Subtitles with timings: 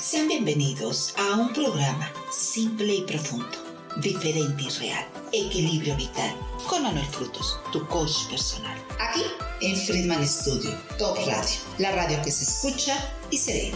[0.00, 3.58] Sean bienvenidos a un programa simple y profundo,
[4.00, 6.34] diferente y real, equilibrio vital,
[6.70, 8.78] con Manuel Frutos, tu coach personal.
[8.98, 9.20] Aquí
[9.60, 12.96] en Friedman Studio, Top Radio, la radio que se escucha
[13.30, 13.72] y se ve.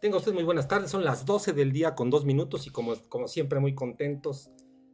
[0.00, 2.94] Tengo usted muy buenas tardes, son las 12 del día con dos minutos y como,
[3.10, 4.50] como siempre muy contentos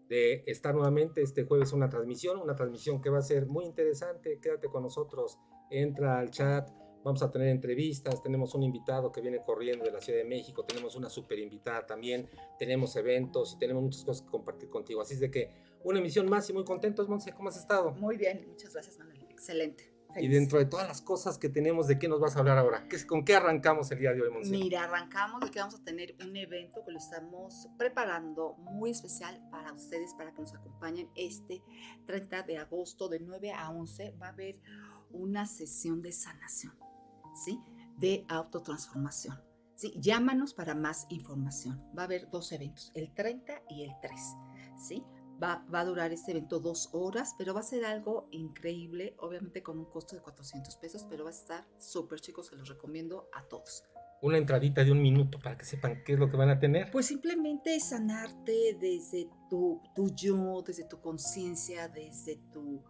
[0.09, 4.39] de estar nuevamente este jueves una transmisión, una transmisión que va a ser muy interesante,
[4.41, 5.39] quédate con nosotros,
[5.81, 6.71] entra al chat,
[7.05, 10.65] vamos a tener entrevistas, tenemos un invitado que viene corriendo de la Ciudad de México,
[10.65, 12.29] tenemos una super invitada también,
[12.59, 15.51] tenemos eventos y tenemos muchas cosas que compartir contigo, así es de que
[15.85, 17.93] una emisión más y muy contentos, Monse, ¿cómo has estado?
[17.93, 19.95] Muy bien, muchas gracias Manuel, excelente.
[20.17, 22.87] Y dentro de todas las cosas que tenemos, ¿de qué nos vas a hablar ahora?
[23.09, 24.51] ¿Con qué arrancamos el día de hoy, Monse?
[24.51, 29.43] Mira, arrancamos de que vamos a tener un evento que lo estamos preparando muy especial
[29.51, 31.63] para ustedes, para que nos acompañen este
[32.07, 34.15] 30 de agosto de 9 a 11.
[34.23, 34.61] Va a haber
[35.15, 36.75] una sesión de sanación,
[37.45, 37.61] ¿sí?
[37.97, 39.41] De autotransformación.
[39.75, 39.93] ¿sí?
[39.97, 41.83] Llámanos para más información.
[41.97, 44.21] Va a haber dos eventos, el 30 y el 3,
[44.77, 45.05] ¿sí?
[45.43, 49.63] Va, va, a durar este evento dos horas, pero va a ser algo increíble, obviamente
[49.63, 53.29] con un costo de 400 pesos, pero va a estar súper chicos, se los recomiendo
[53.35, 53.85] a todos.
[54.23, 56.91] Una entradita de un minuto para que sepan qué es lo que van a tener.
[56.91, 62.83] Pues simplemente sanarte desde tu, tu yo, desde tu conciencia, desde tu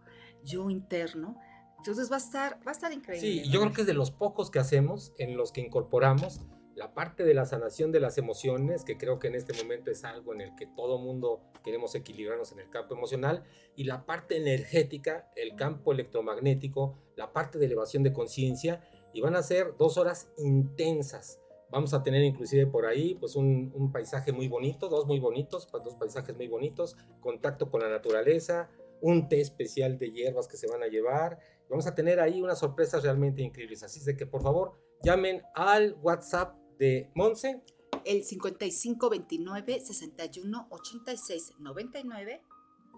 [0.43, 1.37] yo interno.
[1.85, 3.43] Entonces va a estar, va a estar increíble.
[3.43, 6.41] Sí, yo creo que es de los pocos que hacemos en los que incorporamos
[6.73, 10.03] la parte de la sanación de las emociones, que creo que en este momento es
[10.03, 13.43] algo en el que todo mundo queremos equilibrarnos en el campo emocional,
[13.75, 18.81] y la parte energética, el campo electromagnético, la parte de elevación de conciencia,
[19.13, 21.39] y van a ser dos horas intensas.
[21.69, 25.67] Vamos a tener inclusive por ahí pues un, un paisaje muy bonito, dos muy bonitos,
[25.71, 30.67] dos paisajes muy bonitos, contacto con la naturaleza, un té especial de hierbas que se
[30.67, 31.39] van a llevar.
[31.69, 33.83] Vamos a tener ahí unas sorpresas realmente increíbles.
[33.83, 37.61] Así es de que por favor llamen al WhatsApp de Monse.
[38.03, 42.41] El 5529 61 86 99.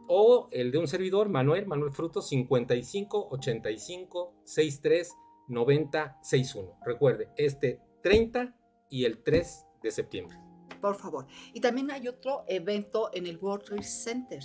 [0.09, 5.13] O el de un servidor, Manuel, Manuel Frutos, 55 85 63
[5.49, 6.79] 90 61.
[6.85, 8.55] Recuerde, este 30
[8.89, 10.37] y el 3 de septiembre.
[10.81, 11.25] Por favor.
[11.53, 14.39] Y también hay otro evento en el World Trade Center.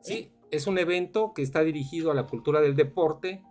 [0.00, 3.42] Sí, es un evento que está dirigido a la cultura del deporte,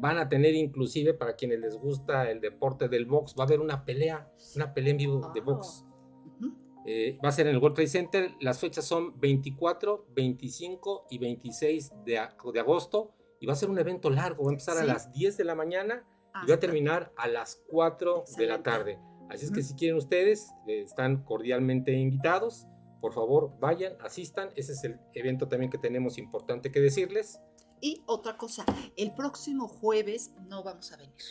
[0.00, 3.60] van a tener inclusive para quienes les gusta el deporte del box, va a haber
[3.60, 5.84] una pelea, una pelea en vivo de box.
[6.24, 6.54] Uh -huh.
[6.86, 11.18] eh, va a ser en el World Trade Center, las fechas son 24, 25 y
[11.18, 12.20] 26 de,
[12.52, 14.82] de agosto y va a ser un evento largo, va a empezar ¿Sí?
[14.82, 16.46] a las 10 de la mañana Hasta.
[16.46, 18.42] y va a terminar a las 4 Excelente.
[18.42, 18.98] de la tarde.
[19.28, 22.66] Así es que si quieren ustedes, eh, están cordialmente invitados.
[23.00, 24.50] Por favor, vayan, asistan.
[24.56, 27.40] Ese es el evento también que tenemos importante que decirles.
[27.80, 28.64] Y otra cosa,
[28.96, 31.22] el próximo jueves no vamos a venir.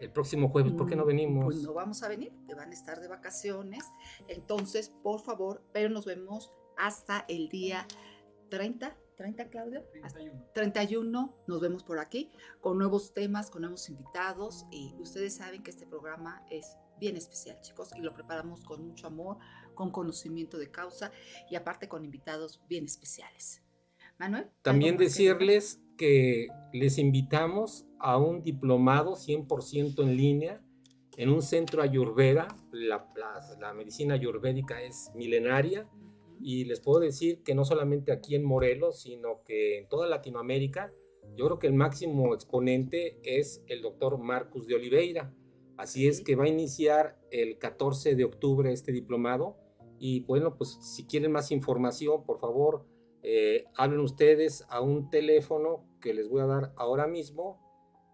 [0.00, 1.44] El próximo jueves, ¿por qué no venimos?
[1.44, 3.84] Pues no vamos a venir, que van a estar de vacaciones.
[4.28, 7.86] Entonces, por favor, pero nos vemos hasta el día
[8.50, 8.96] 30.
[9.16, 9.84] 30, Claudio?
[9.92, 10.48] 31.
[10.52, 14.66] 31, nos vemos por aquí con nuevos temas, con nuevos invitados.
[14.72, 19.06] Y ustedes saben que este programa es bien especial, chicos, y lo preparamos con mucho
[19.06, 19.38] amor,
[19.74, 21.12] con conocimiento de causa
[21.48, 23.62] y aparte con invitados bien especiales.
[24.18, 24.50] Manuel.
[24.62, 30.60] También decirles que les invitamos a un diplomado 100% en línea
[31.16, 32.48] en un centro ayurveda.
[32.72, 35.88] La, la, la, medicina ayurvédica es milenaria
[36.40, 40.92] y les puedo decir que no solamente aquí en Morelos, sino que en toda Latinoamérica,
[41.36, 45.32] yo creo que el máximo exponente es el doctor Marcus de Oliveira.
[45.76, 49.56] Así es que va a iniciar el 14 de octubre este diplomado
[49.98, 52.84] y bueno, pues si quieren más información, por favor,
[53.26, 57.58] eh, hablen ustedes a un teléfono que les voy a dar ahora mismo.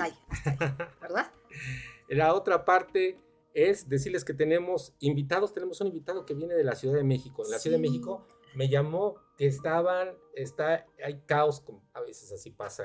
[1.01, 1.31] ¿Verdad?
[2.09, 3.19] La otra parte
[3.55, 7.45] es decirles que tenemos invitados, tenemos un invitado que viene de la Ciudad de México.
[7.45, 12.51] En la Ciudad de México me llamó que estaban, está, hay caos, a veces así
[12.51, 12.85] pasa,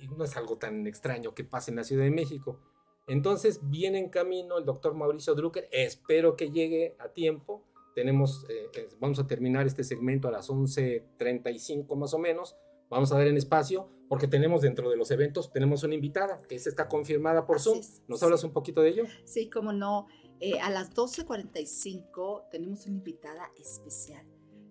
[0.00, 2.60] y no es algo tan extraño que pase en la Ciudad de México.
[3.06, 7.64] Entonces viene en camino el doctor Mauricio Drucker, espero que llegue a tiempo.
[7.94, 12.56] Tenemos, eh, eh, vamos a terminar este segmento a las 11.35 más o menos.
[12.90, 16.54] Vamos a dar en espacio porque tenemos dentro de los eventos, tenemos una invitada que
[16.54, 17.80] está confirmada por Zoom.
[18.06, 19.04] ¿Nos hablas un poquito de ello?
[19.24, 20.06] Sí, cómo no.
[20.40, 24.24] Eh, a las 12.45 tenemos una invitada especial.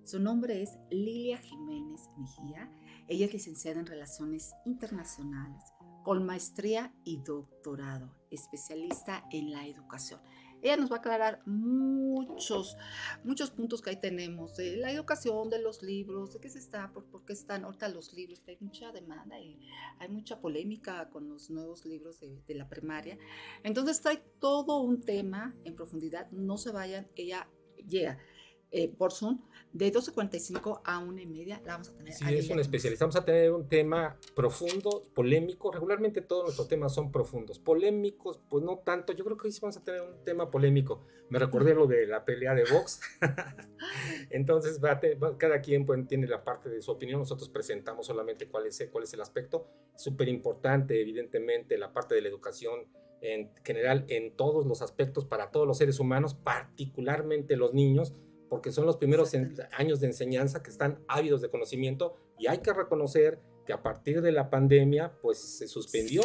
[0.04, 2.72] Su nombre es Lilia Jiménez Mejía.
[3.08, 5.62] Ella es licenciada en Relaciones Internacionales
[6.08, 10.22] con maestría y doctorado, especialista en la educación.
[10.62, 12.78] Ella nos va a aclarar muchos,
[13.24, 16.92] muchos puntos que ahí tenemos, de la educación, de los libros, de qué se está,
[16.92, 19.60] por, qué están ahorita los libros, que hay mucha demanda y
[20.00, 23.18] hay mucha polémica con los nuevos libros de, de la primaria.
[23.64, 27.48] Entonces trae todo un tema en profundidad, no se vayan, ella
[27.88, 28.18] llega.
[28.70, 29.40] Eh, por Zoom
[29.72, 32.14] de 12.45 a 1 y media la vamos a tener.
[32.14, 33.06] Sí, es un especialista.
[33.06, 35.72] Vamos a tener un tema profundo, polémico.
[35.72, 37.60] Regularmente todos nuestros temas son profundos.
[37.60, 39.14] Polémicos, pues no tanto.
[39.14, 41.06] Yo creo que hoy sí vamos a tener un tema polémico.
[41.30, 43.00] Me recordé lo de la pelea de box.
[44.32, 44.80] Entonces,
[45.38, 47.20] cada quien pues, tiene la parte de su opinión.
[47.20, 49.68] Nosotros presentamos solamente cuál es, cuál es el aspecto.
[49.96, 52.88] Súper importante, evidentemente, la parte de la educación
[53.22, 58.14] en general en todos los aspectos para todos los seres humanos, particularmente los niños
[58.50, 59.34] porque son los primeros
[59.78, 64.22] años de enseñanza que están ávidos de conocimiento y hay que reconocer que a partir
[64.22, 66.22] de la pandemia pues se suspendió.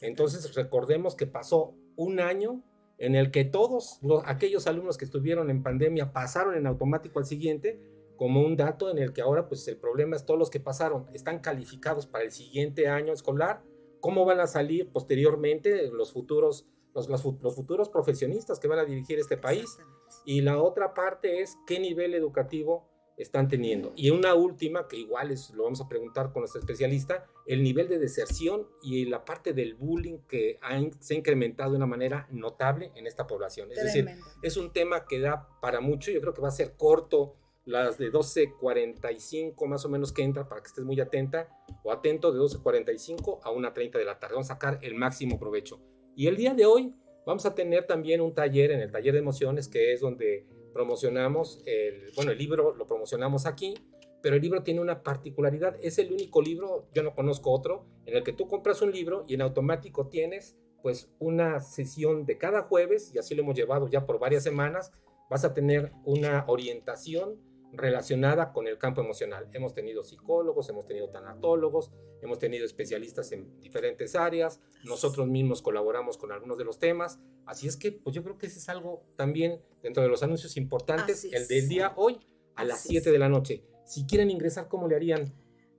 [0.00, 2.62] Entonces recordemos que pasó un año
[2.98, 7.26] en el que todos los, aquellos alumnos que estuvieron en pandemia pasaron en automático al
[7.26, 7.80] siguiente
[8.16, 11.06] como un dato en el que ahora pues el problema es todos los que pasaron
[11.12, 13.62] están calificados para el siguiente año escolar,
[14.00, 19.18] cómo van a salir posteriormente los futuros los, los, futuros profesionistas que van a dirigir
[19.18, 19.78] este país.
[20.24, 23.92] Y la otra parte es qué nivel educativo están teniendo.
[23.96, 27.88] Y una última, que igual es, lo vamos a preguntar con nuestra especialista, el nivel
[27.88, 30.58] de deserción y la parte del bullying que
[31.00, 33.70] se ha incrementado de una manera notable en esta población.
[33.70, 34.08] Es decir,
[34.42, 37.96] es un tema que da para mucho, yo creo que va a ser corto las
[37.98, 41.48] de 12.45 más o menos que entra para que estés muy atenta
[41.82, 44.34] o atento de 12.45 a 1.30 de la tarde.
[44.34, 45.80] Vamos a sacar el máximo provecho.
[46.16, 46.94] Y el día de hoy
[47.26, 51.60] vamos a tener también un taller en el taller de emociones, que es donde promocionamos,
[51.66, 53.74] el, bueno, el libro lo promocionamos aquí,
[54.22, 58.16] pero el libro tiene una particularidad, es el único libro, yo no conozco otro, en
[58.16, 62.62] el que tú compras un libro y en automático tienes pues una sesión de cada
[62.62, 64.92] jueves, y así lo hemos llevado ya por varias semanas,
[65.30, 67.40] vas a tener una orientación
[67.76, 69.48] relacionada con el campo emocional.
[69.52, 71.90] Hemos tenido psicólogos, hemos tenido tanatólogos,
[72.22, 77.68] hemos tenido especialistas en diferentes áreas, nosotros mismos colaboramos con algunos de los temas, así
[77.68, 81.24] es que pues yo creo que ese es algo también dentro de los anuncios importantes,
[81.24, 82.18] el del día hoy
[82.54, 83.64] a las 7 de la noche.
[83.84, 85.34] Si quieren ingresar, ¿cómo le harían?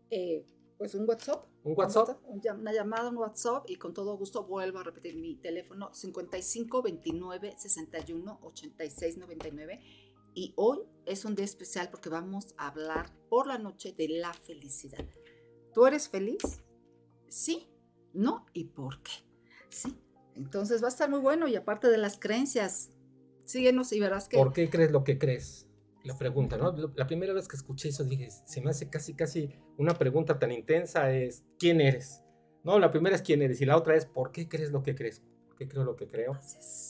[0.10, 0.46] Eh,
[0.78, 1.46] pues un WhatsApp.
[1.64, 2.20] ¿Un WhatsApp?
[2.26, 7.56] Una llamada, un WhatsApp y con todo gusto vuelvo a repetir mi teléfono 55 29
[7.58, 9.80] 61 86 99
[10.36, 14.34] y hoy es un día especial porque vamos a hablar por la noche de la
[14.34, 15.06] felicidad.
[15.74, 16.62] ¿Tú eres feliz?
[17.30, 17.70] Sí,
[18.14, 19.12] no y por qué.
[19.70, 19.96] Sí.
[20.36, 22.92] Entonces va a estar muy bueno y aparte de las creencias,
[23.46, 24.38] síguenos y verás que...
[24.38, 25.68] ¿Por qué crees lo que crees?
[26.04, 26.76] La pregunta, ¿no?
[26.96, 30.52] La primera vez que escuché eso dije, se me hace casi, casi una pregunta tan
[30.52, 32.22] intensa es, ¿quién eres?
[32.64, 34.96] No, la primera es quién eres y la otra es, ¿por qué crees lo que
[34.96, 35.22] crees?
[35.48, 36.38] ¿Por qué creo lo que creo?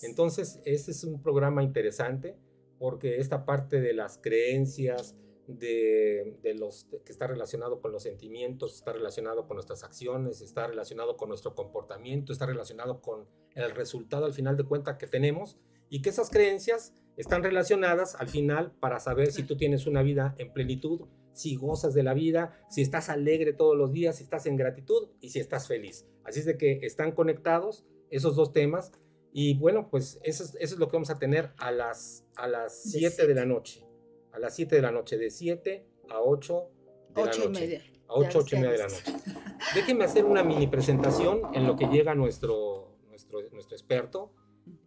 [0.02, 2.36] Entonces, ese es un programa interesante
[2.78, 5.16] porque esta parte de las creencias,
[5.48, 11.18] de, los que está relacionado con los sentimientos, está relacionado con nuestras acciones, está relacionado
[11.18, 15.58] con nuestro comportamiento, está relacionado con el resultado al final de cuentas que tenemos
[15.90, 20.36] y que esas creencias están relacionadas al final para saber si tú tienes una vida
[20.38, 24.46] en plenitud, si gozas de la vida, si estás alegre todos los días, si estás
[24.46, 26.06] en gratitud y si estás feliz.
[26.24, 28.92] Así es de que están conectados esos dos temas
[29.38, 33.28] y bueno, pues eso es, lo que vamos a tener a las, a las 7
[33.28, 33.86] de, la noche.
[34.32, 36.70] A las 7 de la noche, de 7 a 8
[37.10, 37.44] de la noche.
[37.44, 37.84] Y media.
[38.08, 39.14] A 8, 8 y media de la noche.
[39.76, 44.32] Déjenme hacer una mini presentación en lo que llega nuestro, nuestro, nuestro experto.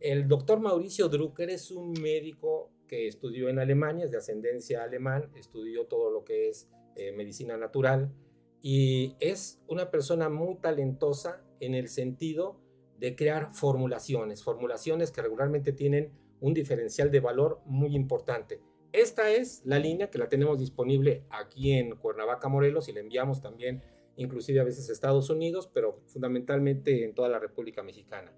[0.00, 5.30] El doctor Mauricio Drucker es un médico que estudió en Alemania, es de ascendencia alemán,
[5.36, 8.14] estudió todo lo que es eh, medicina natural,
[8.62, 12.66] y es una persona muy talentosa en el sentido
[12.98, 18.60] de crear formulaciones, formulaciones que regularmente tienen un diferencial de valor muy importante.
[18.92, 23.40] Esta es la línea que la tenemos disponible aquí en Cuernavaca, Morelos, y la enviamos
[23.40, 23.82] también
[24.16, 28.32] inclusive a veces a Estados Unidos, pero fundamentalmente en toda la República Mexicana.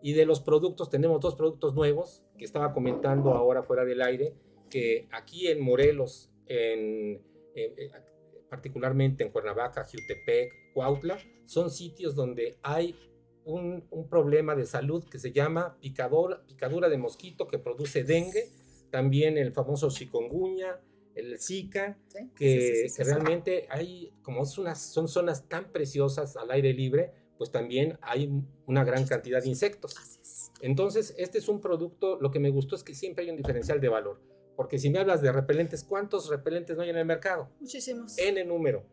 [0.00, 4.34] Y de los productos, tenemos dos productos nuevos que estaba comentando ahora fuera del aire,
[4.70, 7.22] que aquí en Morelos, en,
[7.54, 7.90] eh,
[8.48, 12.94] particularmente en Cuernavaca, Jutepec, Cuautla, son sitios donde hay
[13.46, 18.50] un, problema de salud que se llama picador, picadura de mosquito que produce dengue,
[18.90, 20.80] también el famoso chikungunya,
[21.14, 21.96] el Zika,
[22.36, 28.30] que, realmente hay, como son zonas tan preciosas al aire libre, pues también hay
[28.66, 29.94] una gran cantidad de insectos.
[30.60, 33.80] Entonces, este es un producto, lo que me gustó es que siempre hay un diferencial
[33.80, 34.20] de valor,
[34.56, 37.48] porque si me hablas de repelentes, ¿cuántos repelentes no hay en el mercado?
[37.60, 38.18] Muchísimos.
[38.18, 38.84] En el número.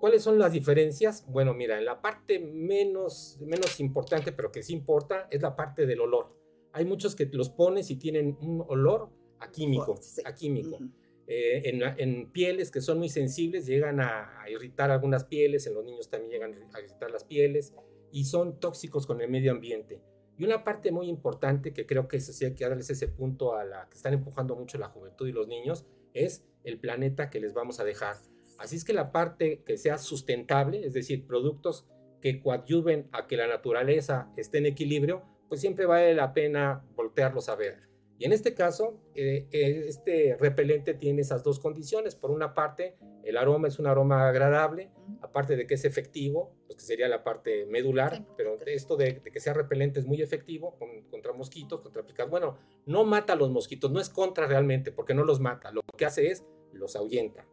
[0.00, 1.26] ¿Cuáles son las diferencias?
[1.28, 5.84] Bueno, mira, en la parte menos, menos importante, pero que sí importa, es la parte
[5.84, 6.34] del olor.
[6.72, 10.78] Hay muchos que los pones y tienen un olor a químico, a químico.
[11.26, 16.08] Eh, en, pieles que son muy sensibles llegan a, irritar algunas pieles, en los niños
[16.08, 17.74] también llegan a irritar las pieles
[18.10, 20.00] y son tóxicos con el medio ambiente.
[20.38, 23.54] Y una parte muy importante que creo que eso sí hay que darles ese punto
[23.54, 27.38] a la que están empujando mucho la juventud y los niños es el planeta que
[27.38, 28.16] les vamos a dejar.
[28.60, 31.86] Así es que la parte que sea sustentable, es decir, productos
[32.20, 37.48] que coadyuven a que la naturaleza esté en equilibrio, pues siempre vale la pena voltearlos
[37.48, 37.88] a ver.
[38.18, 42.14] Y en este caso, eh, eh, este repelente tiene esas dos condiciones.
[42.14, 44.90] Por una parte, el aroma es un aroma agradable,
[45.22, 49.40] aparte de que es efectivo, pues que sería la parte medular, pero esto de, que
[49.40, 50.78] sea repelente es muy efectivo
[51.10, 52.30] contra mosquitos, contra picaduras.
[52.30, 55.72] Bueno, no mata a los mosquitos, no es contra realmente, porque no los mata.
[55.72, 57.46] Lo que hace es los ahuyenta.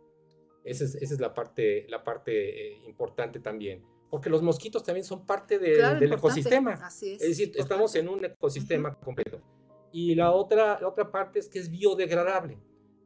[0.68, 2.32] Esa es, esa es la parte, la parte
[2.68, 3.84] eh, importante también.
[4.10, 6.74] Porque los mosquitos también son parte del ecosistema.
[6.74, 7.22] Así es.
[7.22, 9.42] Es decir, estamos en un ecosistema completo.
[9.92, 12.58] Y la otra, la otra parte es que es biodegradable.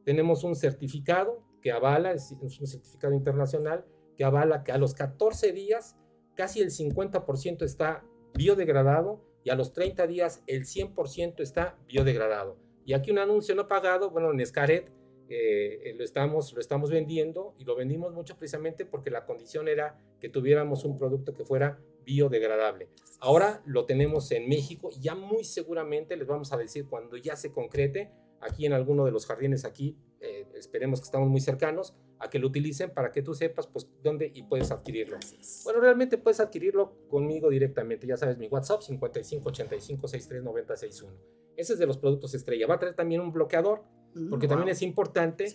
[0.03, 3.85] Tenemos un certificado que avala, es un certificado internacional,
[4.17, 5.95] que avala que a los 14 días
[6.35, 8.03] casi el 50% está
[8.33, 12.57] biodegradado y a los 30 días el 100% está biodegradado.
[12.85, 14.91] Y aquí un anuncio no pagado, bueno, en Escaret
[15.33, 19.97] eh, lo, estamos, lo estamos vendiendo y lo vendimos mucho precisamente porque la condición era
[20.19, 22.89] que tuviéramos un producto que fuera biodegradable.
[23.19, 27.35] Ahora lo tenemos en México y ya muy seguramente les vamos a decir cuando ya
[27.37, 28.11] se concrete
[28.41, 32.37] aquí en alguno de los jardines aquí, eh, esperemos que estamos muy cercanos a que
[32.37, 35.17] lo utilicen para que tú sepas pues dónde y puedes adquirirlo.
[35.63, 41.17] Bueno, realmente puedes adquirirlo conmigo directamente, ya sabes, mi WhatsApp 55 85 63 90 61.
[41.55, 42.67] Ese es de los productos estrella.
[42.67, 43.83] Va a traer también un bloqueador
[44.29, 45.51] porque también es importante,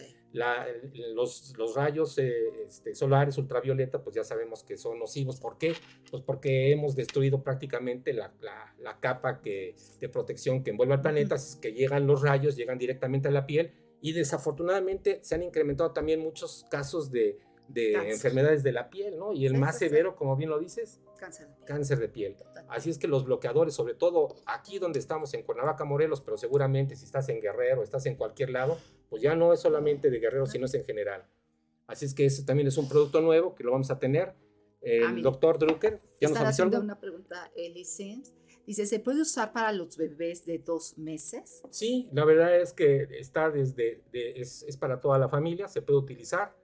[1.15, 2.33] los, los, rayos eh,
[2.67, 5.41] este, solares ultravioleta, pues ya sabemos que son nocivos.
[5.41, 5.75] ¿Por qué?
[6.11, 11.37] Pues porque hemos destruido prácticamente la, la, capa que, de protección que envuelve al planeta,
[11.61, 16.21] que llegan los rayos, llegan directamente a la piel y desafortunadamente se han incrementado también
[16.21, 19.33] muchos casos de, de enfermedades de la piel, ¿no?
[19.33, 21.67] Y el más severo, como bien lo dices, cáncer de piel.
[21.67, 22.37] Cáncer de piel.
[22.69, 26.97] Así es que los bloqueadores, sobre todo aquí donde estamos en Cuernavaca, Morelos, pero seguramente
[26.97, 30.47] si estás en Guerrero, estás en cualquier lado, pues ya no es solamente de Guerrero,
[30.47, 31.25] sino es en general.
[31.87, 34.35] Así es que ese también es un producto nuevo que lo vamos a tener.
[34.81, 38.33] El doctor Drucker, ¿ya nos haciendo una pregunta, Elisens.
[38.67, 41.63] Dice, ¿se puede usar para los bebés de dos meses?
[41.71, 45.99] Sí, la verdad es que está desde, es, es para toda la familia, se puede
[45.99, 46.55] utilizar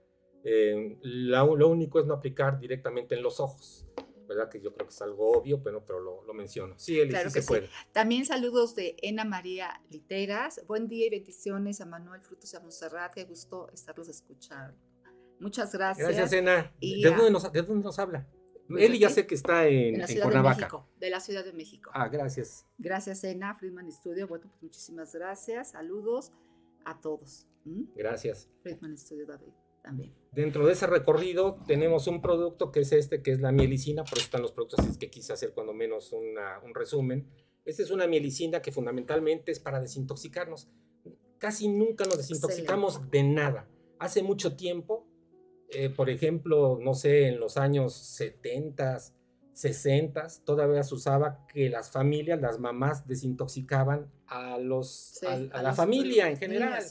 [0.43, 3.87] eh, lo único es no aplicar directamente en los ojos.
[4.27, 4.49] ¿verdad?
[4.49, 6.75] Que yo creo que es algo obvio, pero, pero lo, lo menciono.
[6.77, 7.69] Sí, Eli, sí se puede.
[7.91, 10.61] También saludos de Ena María Literas.
[10.67, 13.13] Buen día y bendiciones a Manuel Frutos y a Monserrat.
[13.13, 14.77] Qué gusto estarlos escuchando.
[15.39, 16.07] Muchas gracias.
[16.07, 16.73] Gracias, Ena.
[16.79, 18.27] ¿De, dónde nos, ¿De, dónde nos, habla?
[18.67, 21.43] Pues Eli ya sé que está en, en, la Ciudad de México, de la Ciudad
[21.43, 21.91] de México.
[21.93, 22.65] Ah, gracias.
[22.77, 24.27] Gracias, Ena, Friedman Studio.
[24.27, 25.71] Bueno, pues muchísimas gracias.
[25.71, 26.31] Saludos
[26.85, 27.45] a todos.
[27.65, 27.83] ¿Mm?
[27.95, 28.49] Gracias.
[28.61, 29.51] Friedman Studio, David.
[30.31, 34.17] Dentro de ese recorrido tenemos un producto que es este, que es la mielicina, por
[34.17, 37.27] eso están los productos que quise hacer cuando menos un resumen.
[37.65, 40.69] Esta es una mielicina que fundamentalmente es para desintoxicarnos.
[41.37, 43.67] Casi nunca nos desintoxicamos de nada.
[43.99, 45.05] Hace mucho tiempo,
[45.69, 48.99] eh, por ejemplo, no sé, en los años 70,
[49.53, 56.29] 60, todavía se usaba que las familias, las mamás desintoxicaban a, los, a, la familia
[56.29, 56.83] en general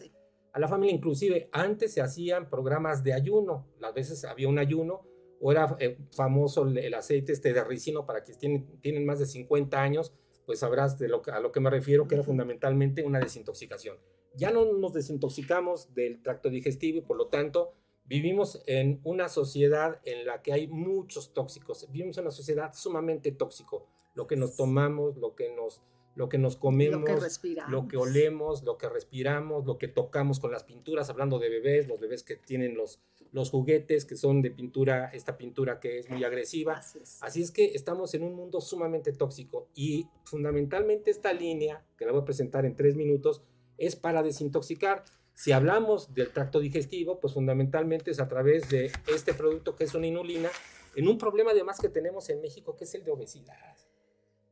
[0.53, 0.95] a la familia.
[0.95, 5.03] Inclusive antes se hacían programas de ayuno, las veces había un ayuno
[5.41, 9.27] o era eh, famoso el, aceite este de ricino para quienes tienen, tienen más de
[9.27, 10.15] 50 años,
[10.47, 13.97] pues sabrás de lo, a lo que me refiero, que era fundamentalmente una desintoxicación.
[14.35, 20.01] Ya no nos desintoxicamos del tracto digestivo y por lo tanto Vivimos en una sociedad
[20.05, 21.89] en la que hay muchos tóxicos.
[21.91, 23.87] Vivimos en una sociedad sumamente tóxico.
[24.15, 25.81] Lo que nos tomamos, lo que nos,
[26.15, 30.41] lo que nos comemos, Lo que lo que olemos, lo que respiramos, lo que tocamos
[30.41, 33.01] con las pinturas, hablando de bebés, los bebés que tienen los,
[33.33, 36.75] los juguetes que son de pintura, esta pintura que es muy agresiva.
[36.75, 37.23] Así es.
[37.23, 42.13] Así es que estamos en un mundo sumamente tóxico y fundamentalmente esta línea, que la
[42.13, 43.43] voy a presentar en tres minutos,
[43.79, 45.05] es para desintoxicar.
[45.35, 49.95] Si hablamos del tracto digestivo, pues fundamentalmente es a través de este producto que es
[49.95, 50.51] una inulina,
[50.95, 53.77] en un problema además que tenemos en México, que es el de obesidad.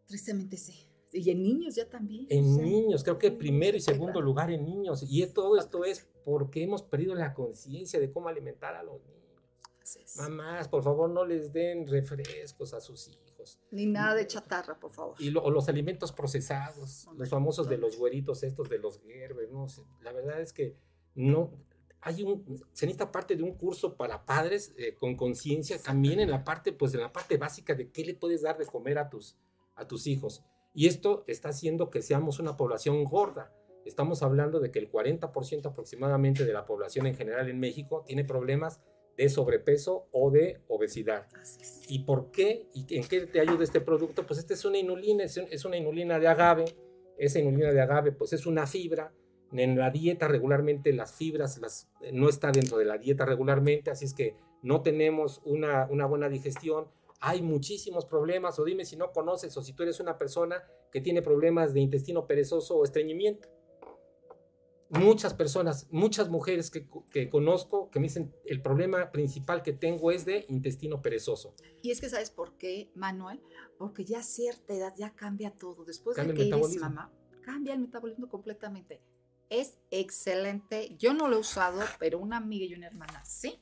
[0.07, 0.90] Tristemente sí.
[1.13, 2.27] Y en niños ya también.
[2.29, 5.05] En niños, creo que primero y se segundo lugar en niños.
[5.09, 9.17] Y todo esto es porque hemos perdido la conciencia de cómo alimentar a los niños.
[9.83, 10.17] Así es.
[10.17, 13.59] Mamás, por favor, no les den refrescos a sus hijos.
[13.71, 15.15] Ni nada de chatarra, por favor.
[15.19, 19.69] Y lo- los alimentos procesados, los famosos de los güeritos estos, de los Gerber, no
[19.69, 19.83] sé.
[20.03, 20.77] La verdad es que
[21.15, 21.51] no,
[22.03, 26.31] hay un, se necesita parte de un curso para padres eh, con conciencia, también en
[26.31, 29.09] la parte, pues en la parte básica de qué le puedes dar de comer a
[29.11, 29.37] tus,
[29.75, 30.45] a tus hijos.
[30.73, 33.53] Y esto está haciendo que seamos una población gorda.
[33.85, 38.25] Estamos hablando de que el 40% aproximadamente de la población en general en México tiene
[38.25, 38.81] problemas
[39.17, 41.27] de sobrepeso o de obesidad.
[41.89, 42.69] ¿Y por qué?
[42.73, 44.27] ¿Y en qué te ayuda este producto?
[44.27, 46.65] Pues esta es una inulina, es, una inulina de agave.
[47.19, 49.13] Esa inulina de agave, pues es una fibra.
[49.53, 54.05] En la dieta regularmente las fibras las, no está dentro de la dieta regularmente, así
[54.05, 56.87] es que no tenemos una, una buena digestión.
[57.21, 61.01] Hay muchísimos problemas, o dime si no conoces o si tú eres una persona que
[61.01, 63.49] tiene problemas de intestino perezoso o estreñimiento.
[64.89, 70.11] Muchas personas, muchas mujeres que, que conozco que me dicen el problema principal que tengo
[70.11, 71.55] es de intestino perezoso.
[71.81, 73.41] Y es que, ¿sabes por qué, Manuel?
[73.79, 75.85] Porque ya a cierta edad ya cambia todo.
[75.85, 77.13] Después Cambia de que eres mamá,
[77.43, 79.01] cambia el metabolismo completamente.
[79.49, 80.97] Es excelente.
[80.99, 83.61] Yo no lo he usado, pero una amiga y una hermana sí.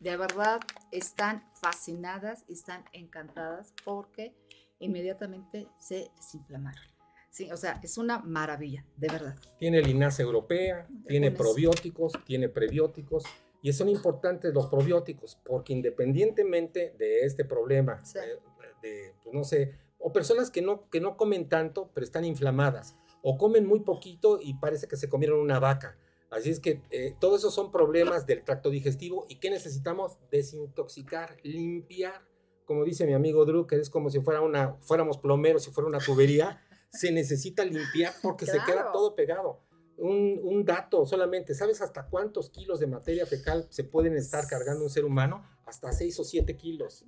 [0.00, 0.60] De verdad
[0.92, 4.34] están fascinadas y están encantadas porque
[4.78, 6.82] inmediatamente se desinflamaron.
[7.30, 9.36] Sí, o sea, es una maravilla, de verdad.
[9.58, 13.24] Tiene linaza europea, tiene probióticos, tiene prebióticos.
[13.60, 18.18] Y son importantes los probióticos porque independientemente de este problema, Sí.
[18.18, 18.38] eh,
[18.82, 22.96] de, pues, no sé, o personas que no, que no comen tanto, pero están inflamadas,
[23.20, 25.98] o comen muy poquito y parece que se comieron una vaca.
[26.30, 31.36] Así es que eh, todos esos son problemas del tracto digestivo y que necesitamos desintoxicar,
[31.42, 32.26] limpiar.
[32.64, 35.88] Como dice mi amigo Drew, que es como si fuera una, fuéramos plomeros, si fuera
[35.88, 39.60] una tubería, se necesita limpiar porque se queda todo pegado.
[39.96, 44.84] Un, un dato solamente, ¿sabes hasta cuántos kilos de materia fecal se pueden estar cargando
[44.84, 45.44] un ser humano?
[45.64, 47.04] Hasta 6 o 7 kilos.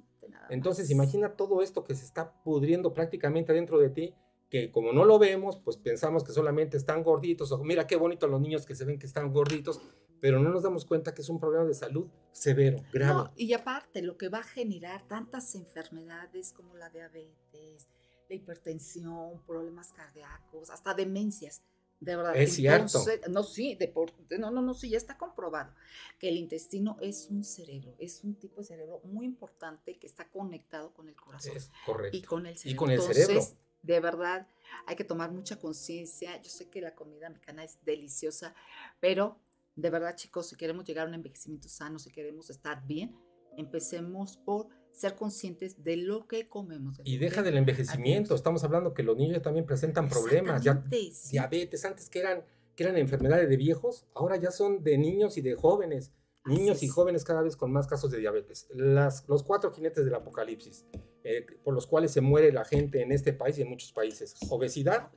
[0.49, 4.15] Entonces, imagina todo esto que se está pudriendo prácticamente dentro de ti,
[4.51, 8.27] que como no lo vemos, pues pensamos que solamente están gorditos, o mira qué bonito
[8.27, 9.81] los niños que se ven que están gorditos,
[10.21, 13.15] pero no nos damos cuenta que es un problema de salud severo, grave.
[13.15, 17.89] No, y aparte, lo que va a generar tantas enfermedades como la diabetes,
[18.29, 21.63] la hipertensión, problemas cardíacos, hasta demencias.
[22.01, 22.35] De verdad.
[22.35, 22.99] Es cierto.
[22.99, 25.75] Entonces, No, sí, de por- no, no, no, sí, ya está comprobado
[26.19, 30.27] que el intestino es un cerebro, es un tipo de cerebro muy importante que está
[30.31, 32.17] conectado con el corazón Es correcto.
[32.17, 32.79] y con el cerebro.
[32.79, 33.47] con el Entonces, cerebro.
[33.83, 34.47] De verdad,
[34.87, 36.41] hay que tomar mucha conciencia.
[36.43, 38.55] Yo sé que la comida mexicana es deliciosa,
[39.01, 39.39] pero
[39.77, 43.17] de verdad, chicos, si queremos llegar a un envejecimiento sano, si queremos estar bien,
[43.57, 46.99] empecemos por ser conscientes de lo que comemos.
[46.99, 48.41] de Y deja que del envejecimiento, hacemos.
[48.41, 51.13] estamos hablando que los niños también presentan problemas, ya sí.
[51.31, 55.41] diabetes, antes que eran, que eran enfermedades de viejos, ahora ya son de niños y
[55.43, 56.13] de jóvenes.
[56.45, 56.93] Niños y es.
[56.93, 58.67] jóvenes cada vez con más casos de diabetes.
[58.75, 60.87] Las, los cuatro jinetes del apocalipsis,
[61.23, 64.37] eh, por los cuales se muere la gente en este país y en muchos países.
[64.49, 65.11] Obesidad,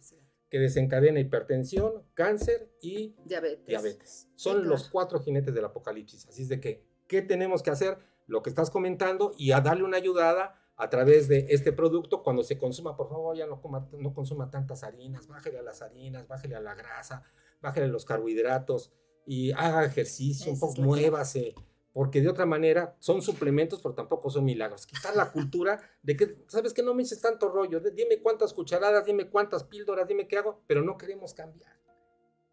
[0.50, 3.66] que desencadena hipertensión, cáncer y Diabetes.
[3.66, 4.30] diabetes.
[4.36, 4.70] Son claro.
[4.70, 6.28] los cuatro jinetes del apocalipsis.
[6.28, 7.98] Así es de que, ¿qué tenemos que hacer?
[8.28, 12.44] Lo que estás comentando y a darle una ayudada a través de este producto cuando
[12.44, 12.96] se consuma.
[12.96, 16.62] Por favor, ya no, coma, no consuma tantas harinas, bájele a las harinas, bájele a
[16.62, 17.24] la grasa,
[17.62, 18.92] bájele a los carbohidratos
[19.26, 21.54] y haga ejercicio, un poco muévase.
[21.94, 24.88] Porque de otra manera son suplementos, pero tampoco son milagros.
[24.88, 27.80] Quitar la cultura de que, ¿sabes que No me eches tanto rollo.
[27.80, 31.72] de- Dime cuántas cucharadas, dime cuántas píldoras, dime qué hago, pero no queremos cambiar.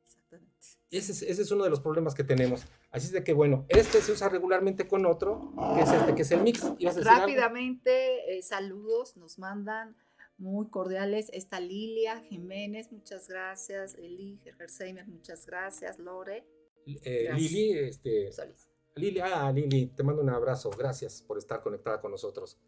[0.05, 0.55] Exactamente.
[0.91, 2.67] Ese es, ese es uno de los problemas que tenemos.
[2.91, 6.21] Así es de que, bueno, este se usa regularmente con otro, que es este, que
[6.23, 6.63] es el mix.
[7.03, 9.97] Rápidamente, eh, saludos, nos mandan
[10.37, 11.31] muy cordiales.
[11.33, 13.95] Esta Lilia Jiménez, muchas gracias.
[13.95, 15.99] Eli Gersheimer, muchas gracias.
[15.99, 16.45] Lore
[16.87, 17.31] Eh.
[17.35, 18.71] Lili, este, Solís.
[18.97, 20.71] Lili, ah, Lili, te mando un abrazo.
[20.71, 22.59] Gracias por estar conectada con nosotros.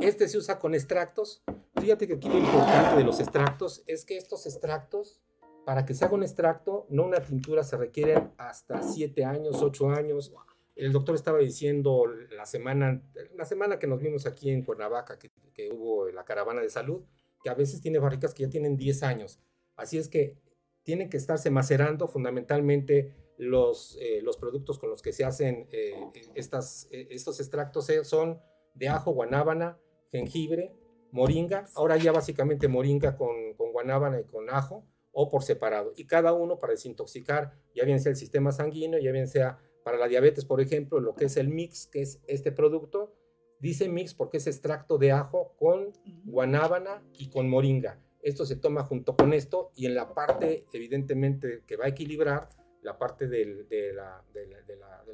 [0.00, 1.42] Este se usa con extractos.
[1.80, 5.20] Fíjate que aquí lo importante de los extractos es que estos extractos,
[5.64, 9.90] para que se haga un extracto, no una tintura, se requieren hasta 7 años, 8
[9.90, 10.32] años.
[10.74, 13.02] El doctor estaba diciendo la semana,
[13.34, 17.02] la semana que nos vimos aquí en Cuernavaca, que, que hubo la caravana de salud,
[17.42, 19.40] que a veces tiene barricas que ya tienen 10 años.
[19.76, 20.36] Así es que
[20.82, 25.94] tienen que estarse macerando fundamentalmente los, eh, los productos con los que se hacen eh,
[26.34, 28.40] estas, eh, estos extractos son
[28.74, 29.78] de ajo, guanábana,
[30.10, 30.74] jengibre,
[31.12, 36.06] moringa, ahora ya básicamente moringa con, con guanábana y con ajo o por separado, y
[36.06, 40.08] cada uno para desintoxicar, ya bien sea el sistema sanguíneo, ya bien sea para la
[40.08, 43.14] diabetes, por ejemplo, lo que es el mix, que es este producto,
[43.60, 45.92] dice mix porque es extracto de ajo con
[46.24, 48.00] guanábana y con moringa.
[48.20, 52.48] Esto se toma junto con esto y en la parte, evidentemente, que va a equilibrar,
[52.86, 54.22] la parte de, la,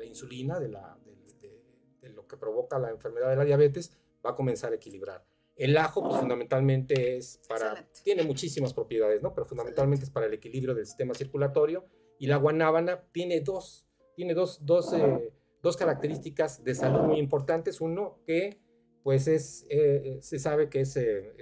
[0.05, 5.25] insulina, de, lo que provoca la enfermedad de la diabetes, va a comenzar a equilibrar.
[5.57, 9.35] El ajo, pues fundamentalmente es para, tiene muchísimas propiedades, ¿no?
[9.35, 11.87] Pero fundamentalmente es para el equilibrio del sistema circulatorio.
[12.19, 15.33] Y la guanábana tiene dos, tiene dos, dos, eh,
[15.63, 17.81] dos características de salud muy importantes.
[17.81, 18.61] Uno, que
[19.03, 21.35] pues es, eh, se sabe que es, eh,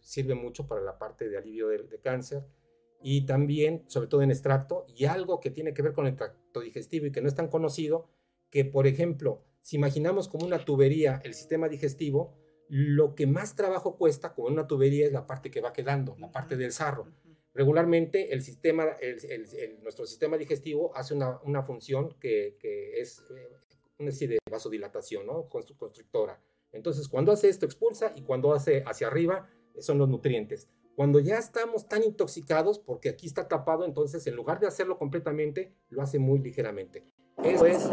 [0.00, 2.44] sirve mucho para la parte de alivio de, de, cáncer
[3.02, 6.60] y también, sobre todo en extracto, y algo que tiene que ver con el tracto
[6.60, 8.08] digestivo y que no es tan conocido,
[8.50, 12.34] que por ejemplo, si imaginamos como una tubería el sistema digestivo,
[12.68, 16.32] lo que más trabajo cuesta como una tubería es la parte que va quedando, la
[16.32, 17.06] parte del sarro.
[17.54, 18.84] Regularmente el sistema,
[19.82, 23.48] nuestro sistema digestivo hace una, una función que, que, es eh,
[23.98, 25.48] una especie de vasodilatación, ¿no?
[25.48, 26.38] Constructora.
[26.72, 30.68] Entonces, cuando hace esto, expulsa y cuando hace hacia arriba, son los nutrientes.
[30.96, 35.74] Cuando ya estamos tan intoxicados, porque aquí está tapado, entonces en lugar de hacerlo completamente,
[35.90, 37.04] lo hace muy ligeramente.
[37.44, 37.88] Eso es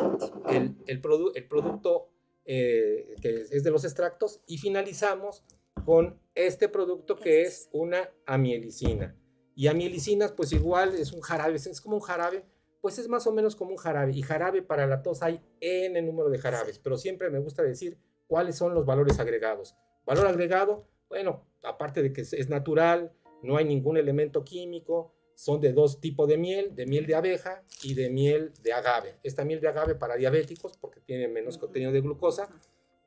[0.49, 1.01] el, el,
[1.35, 2.09] el producto
[2.45, 4.41] eh, que es de los extractos.
[4.47, 5.43] Y finalizamos
[5.85, 9.15] con este producto que es una amielicina.
[9.55, 12.45] Y amielicinas, pues igual es un jarabe, es como un jarabe,
[12.81, 14.13] pues es más o menos como un jarabe.
[14.13, 17.99] Y jarabe para la tos hay N número de jarabes, pero siempre me gusta decir
[18.27, 19.75] cuáles son los valores agregados.
[20.05, 25.71] Valor agregado, bueno, aparte de que es natural, no hay ningún elemento químico, son de
[25.71, 29.19] dos tipos de miel, de miel de abeja y de miel de agave.
[29.21, 32.49] Esta miel de agave para diabéticos porque tiene menos contenido de glucosa,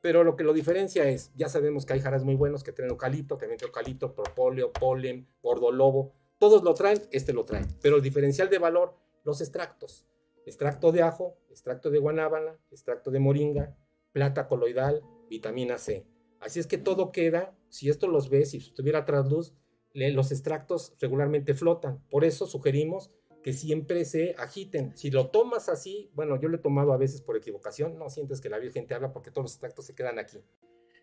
[0.01, 2.91] pero lo que lo diferencia es, ya sabemos que hay jarabes muy buenos que tienen
[2.91, 8.49] eucalipto, también eucalipto, propóleo, polen, gordolobo, todos lo traen, este lo trae, pero el diferencial
[8.49, 10.05] de valor, los extractos.
[10.45, 13.75] Extracto de ajo, extracto de guanábana, extracto de moringa,
[14.13, 16.05] plata coloidal, vitamina C.
[16.39, 19.53] Así es que todo queda, si esto los ves, si estuviera tras luz,
[19.93, 22.03] los extractos regularmente flotan.
[22.09, 23.11] Por eso sugerimos
[23.43, 24.95] que siempre se agiten.
[24.95, 28.41] Si lo tomas así, bueno, yo lo he tomado a veces por equivocación, no sientes
[28.41, 30.39] que la Virgen te habla porque todos los extractos se quedan aquí.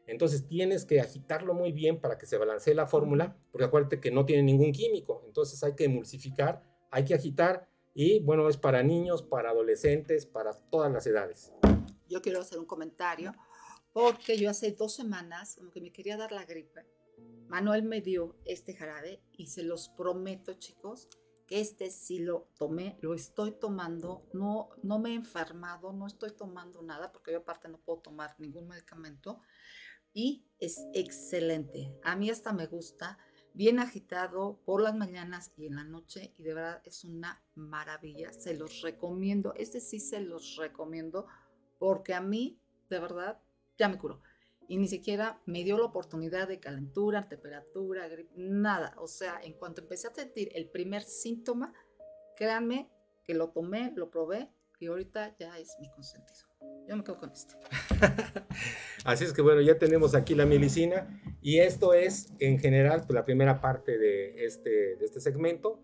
[0.07, 4.11] Entonces tienes que agitarlo muy bien para que se balancee la fórmula, porque acuérdate que
[4.11, 5.23] no tiene ningún químico.
[5.27, 10.53] Entonces hay que emulsificar, hay que agitar y bueno, es para niños, para adolescentes, para
[10.53, 11.53] todas las edades.
[12.09, 13.33] Yo quiero hacer un comentario
[13.95, 16.85] porque yo hace dos semanas como que me quería dar la gripe.
[17.49, 21.09] Manuel me dio este jarabe y se los prometo, chicos,
[21.47, 26.33] que este sí lo tomé, lo estoy tomando, no, no me he enfermado, no estoy
[26.33, 29.41] tomando nada porque yo aparte no puedo tomar ningún medicamento
[30.13, 31.97] y es excelente.
[32.03, 33.19] A mí hasta me gusta,
[33.53, 38.33] bien agitado por las mañanas y en la noche y de verdad es una maravilla.
[38.33, 41.27] Se los recomiendo, este sí se los recomiendo
[41.79, 43.44] porque a mí de verdad
[43.79, 44.21] ya me curó.
[44.67, 48.95] Y ni siquiera me dio la oportunidad de calentura, temperatura, nada.
[48.99, 51.75] O sea, en cuanto empecé a sentir el primer síntoma,
[52.37, 52.91] créanme
[53.25, 56.49] que lo tomé, lo probé y ahorita ya es mi consentido.
[56.89, 57.55] Yo me quedo con esto.
[59.05, 63.15] Así es que bueno, ya tenemos aquí la milicina y esto es en general pues,
[63.15, 65.81] la primera parte de este, de este segmento.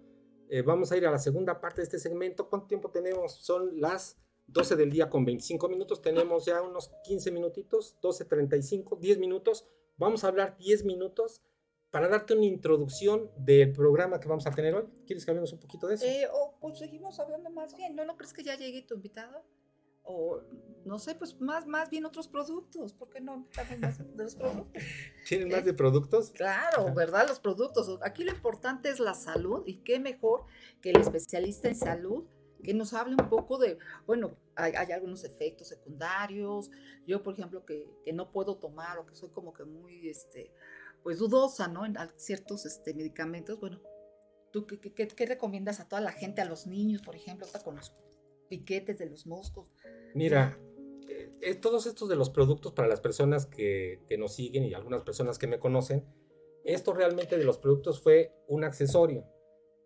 [0.51, 2.49] Eh, vamos a ir a la segunda parte de este segmento.
[2.49, 3.37] ¿Cuánto tiempo tenemos?
[3.37, 4.19] Son las
[4.53, 9.67] 12 del día con 25 minutos, tenemos ya unos 15 minutitos, 12.35, 10 minutos.
[9.97, 11.43] Vamos a hablar 10 minutos
[11.91, 14.85] para darte una introducción del programa que vamos a tener hoy.
[15.07, 16.05] ¿Quieres que hablemos un poquito de eso?
[16.05, 18.05] Eh, o pues seguimos hablando más bien, ¿no?
[18.05, 19.45] ¿No crees que ya llegue tu invitado?
[20.03, 20.41] O
[20.85, 22.93] no sé, pues más, más bien otros productos.
[22.95, 23.47] ¿Por qué no
[23.83, 24.73] más de los productos?
[25.29, 26.31] ¿Tienen más de productos?
[26.31, 27.29] Claro, ¿verdad?
[27.29, 27.99] Los productos.
[28.03, 30.45] Aquí lo importante es la salud y qué mejor
[30.81, 32.25] que el especialista en salud
[32.61, 36.71] que nos hable un poco de, bueno, hay, algunos efectos secundarios,
[37.07, 40.53] yo por ejemplo que, que, no puedo tomar o que soy como que muy, este,
[41.03, 41.87] pues dudosa, ¿no?
[41.87, 43.81] En ciertos este, medicamentos, bueno,
[44.53, 47.63] ¿tú qué, qué, qué, recomiendas a toda la gente, a los niños, por ejemplo, hasta
[47.63, 47.95] con los
[48.49, 49.69] piquetes de los moscos?
[50.15, 50.59] Mira,
[51.09, 54.75] eh, eh, todos estos de los productos para las personas que, que nos siguen y
[54.75, 56.05] algunas personas que me conocen,
[56.65, 59.25] esto realmente de los productos fue un accesorio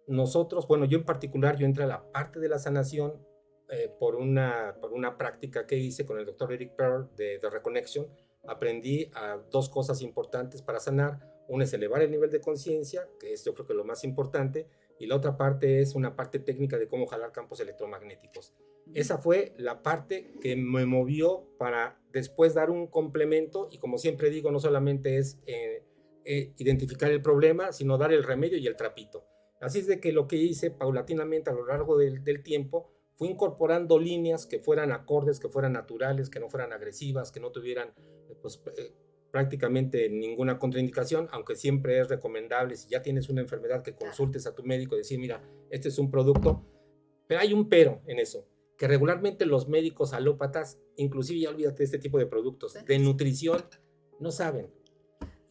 [0.07, 3.25] nosotros, bueno, yo en particular, yo entré a la parte de la sanación
[3.71, 7.51] eh, por, una, por una práctica que hice con el doctor Eric Pearl de The
[7.51, 8.07] Reconnection,
[8.47, 11.21] aprendí a dos cosas importantes para sanar.
[11.49, 14.67] Una es elevar el nivel de conciencia, que es yo creo que lo más importante,
[14.99, 18.55] y la otra parte es una parte técnica de cómo jalar campos electromagnéticos.
[18.93, 24.31] Esa fue la parte que me movió para después dar un complemento y como siempre
[24.31, 25.83] digo, no solamente es eh,
[26.25, 29.25] eh, identificar el problema, sino dar el remedio y el trapito.
[29.65, 33.29] Así es de que lo que hice paulatinamente a lo largo del, del tiempo fue
[33.29, 37.95] incorporando líneas que fueran acordes, que fueran naturales, que no fueran agresivas, que no tuvieran
[38.43, 38.93] pues, eh,
[39.31, 44.55] prácticamente ninguna contraindicación, aunque siempre es recomendable, si ya tienes una enfermedad, que consultes a
[44.55, 46.63] tu médico y decir, mira, este es un producto,
[47.27, 48.47] pero hay un pero en eso,
[48.77, 53.65] que regularmente los médicos alópatas, inclusive ya olvídate de este tipo de productos, de nutrición,
[54.21, 54.71] no saben.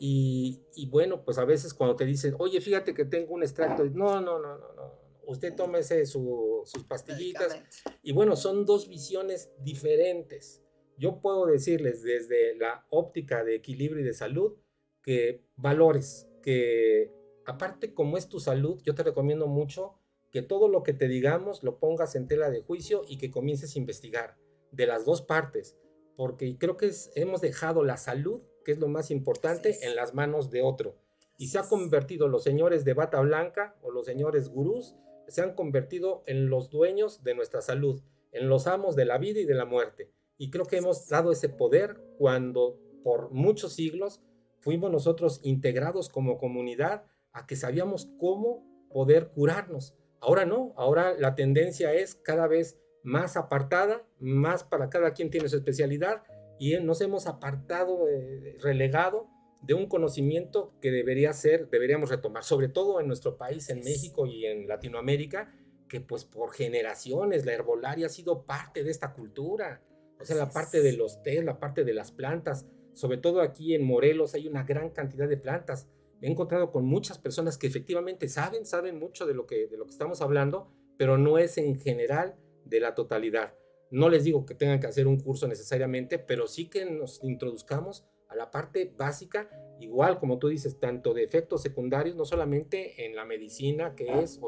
[0.05, 3.85] Y, y, bueno, pues a veces cuando te dicen, oye, fíjate que tengo un extracto,
[3.85, 7.57] no, no, no, no, no, usted tómese su, sus pastillitas.
[8.01, 10.63] Y bueno, son dos visiones diferentes
[10.97, 14.53] yo puedo decirles desde la óptica de equilibrio y de salud
[15.01, 17.11] que valores, que
[17.45, 19.95] aparte como es tu salud, yo te recomiendo mucho
[20.31, 23.75] que todo lo que te digamos lo pongas en tela de juicio y que comiences
[23.75, 24.37] a investigar
[24.71, 25.77] de las dos partes,
[26.15, 30.49] porque creo que hemos dejado la salud, que es lo más importante, en las manos
[30.49, 30.95] de otro.
[31.37, 34.95] Y se ha convertido los señores de bata blanca o los señores gurús,
[35.27, 39.39] se han convertido en los dueños de nuestra salud, en los amos de la vida
[39.39, 40.11] y de la muerte.
[40.37, 44.21] Y creo que hemos dado ese poder cuando por muchos siglos
[44.59, 49.95] fuimos nosotros integrados como comunidad a que sabíamos cómo poder curarnos.
[50.19, 55.49] Ahora no, ahora la tendencia es cada vez más apartada, más para cada quien tiene
[55.49, 56.23] su especialidad
[56.59, 59.27] y nos hemos apartado, eh, relegado
[59.61, 64.25] de un conocimiento que debería ser, deberíamos retomar, sobre todo en nuestro país, en México
[64.25, 65.53] y en Latinoamérica,
[65.87, 69.81] que pues por generaciones la herbolaria ha sido parte de esta cultura.
[70.19, 73.73] O sea, la parte de los tés, la parte de las plantas, sobre todo aquí
[73.73, 75.87] en Morelos hay una gran cantidad de plantas.
[76.21, 79.77] Me he encontrado con muchas personas que efectivamente saben, saben mucho de lo que, de
[79.77, 82.35] lo que estamos hablando, pero no es en general
[82.65, 83.53] de la totalidad.
[83.93, 88.03] No les digo que tengan que hacer un curso necesariamente, pero sí que nos introduzcamos
[88.27, 93.15] a la parte básica, igual como tú dices, tanto de efectos secundarios, no solamente en
[93.15, 94.39] la medicina, que es,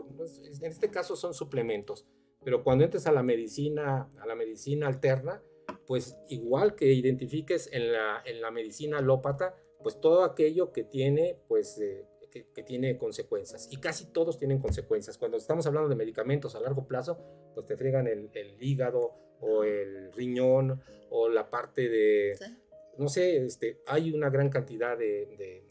[0.62, 2.08] en este caso son suplementos,
[2.44, 5.44] pero cuando entres a la medicina, a la medicina alterna,
[5.86, 9.54] pues igual que identifiques en la, en la medicina alópata,
[9.84, 13.70] pues todo aquello que tiene, pues, eh, que, tiene consecuencias.
[13.72, 15.18] Y casi todos tienen consecuencias.
[15.18, 17.18] Cuando estamos hablando de medicamentos a largo plazo,
[17.54, 18.30] pues te fregan el,
[18.60, 22.38] hígado o el riñón o la parte de,
[22.98, 25.64] no sé, este, hay una gran cantidad de, de,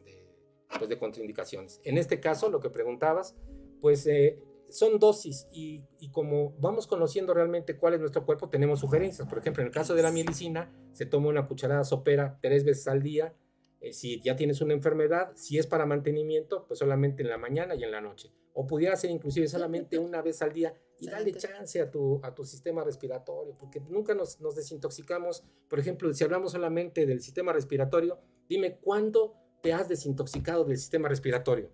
[0.79, 1.81] pues de contraindicaciones.
[1.85, 3.37] En este caso, lo que preguntabas,
[3.81, 9.29] pues eh, son dosis y, como vamos conociendo realmente cuál es nuestro cuerpo, tenemos sugerencias.
[9.29, 12.89] Por ejemplo, en el caso de la mielicina, se toma una cucharada sopera tres veces
[12.89, 13.35] al día.
[13.81, 17.75] Eh, si ya tienes una enfermedad, si es para mantenimiento, pues solamente en la mañana
[17.75, 18.33] y en la noche.
[18.53, 22.35] O pudiera ser inclusive solamente una vez al día y dale chance a tu, a
[22.35, 25.45] tu sistema respiratorio, porque nunca nos, nos desintoxicamos.
[25.69, 31.09] Por ejemplo, si hablamos solamente del sistema respiratorio, dime cuándo te has desintoxicado del sistema
[31.09, 31.71] respiratorio.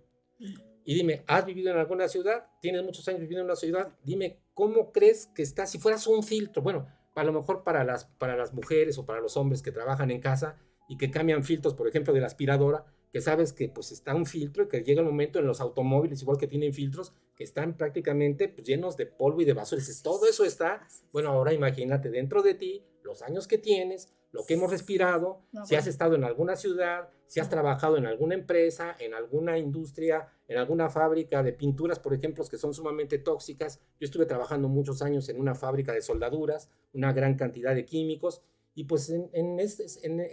[0.84, 2.46] Y dime, ¿has vivido en alguna ciudad?
[2.60, 3.92] ¿Tienes muchos años viviendo en una ciudad?
[4.02, 5.66] Dime, ¿cómo crees que está?
[5.66, 9.20] Si fueras un filtro, bueno, a lo mejor para las, para las mujeres o para
[9.20, 10.56] los hombres que trabajan en casa
[10.88, 14.26] y que cambian filtros, por ejemplo, de la aspiradora, que sabes que pues está un
[14.26, 17.76] filtro y que llega el momento en los automóviles, igual que tienen filtros, que están
[17.76, 19.82] prácticamente pues, llenos de polvo y de basura.
[20.02, 24.54] todo eso está, bueno, ahora imagínate dentro de ti los años que tienes, lo que
[24.54, 29.14] hemos respirado, si has estado en alguna ciudad, si has trabajado en alguna empresa, en
[29.14, 33.80] alguna industria, en alguna fábrica de pinturas, por ejemplo, que son sumamente tóxicas.
[33.98, 38.42] Yo estuve trabajando muchos años en una fábrica de soldaduras, una gran cantidad de químicos,
[38.80, 39.84] y pues en, este,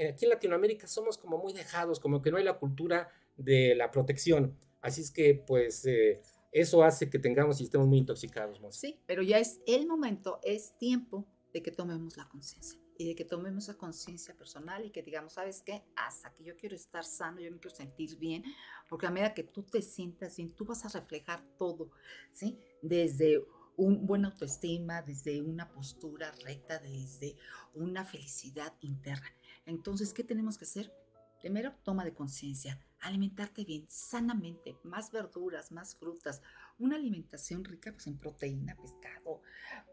[0.08, 3.92] aquí en Latinoamérica somos como muy dejados, como que no hay la cultura de la
[3.92, 4.58] protección.
[4.80, 6.22] Así es que pues eh,
[6.54, 8.62] eso hace que tengamos y estemos muy intoxicados.
[8.74, 13.16] Sí, pero ya es el momento, es tiempo de que tomemos la conciencia y de
[13.16, 15.84] que tomemos esa conciencia personal y que digamos, ¿sabes qué?
[15.98, 18.46] Hasta que yo quiero estar sano, yo me quiero sentir bien,
[18.88, 21.92] porque a medida que tú te sientas bien, tú vas a reflejar todo,
[22.32, 22.58] ¿sí?
[22.82, 23.44] Desde
[23.78, 27.36] un buena autoestima, desde una postura recta, desde
[27.74, 29.32] una felicidad interna.
[29.66, 30.92] Entonces, ¿qué tenemos que hacer?
[31.40, 36.42] Primero, toma de conciencia, alimentarte bien, sanamente, más verduras, más frutas,
[36.80, 39.42] una alimentación rica pues, en proteína, pescado,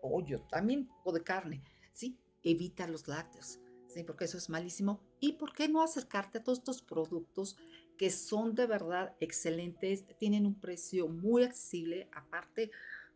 [0.00, 2.18] pollo, también o de carne, ¿sí?
[2.42, 4.02] evita los lácteos, ¿sí?
[4.04, 5.00] porque eso es malísimo.
[5.20, 7.56] ¿Y por qué no acercarte a todos estos productos
[7.98, 12.70] que son de verdad excelentes, tienen un precio muy accesible, aparte,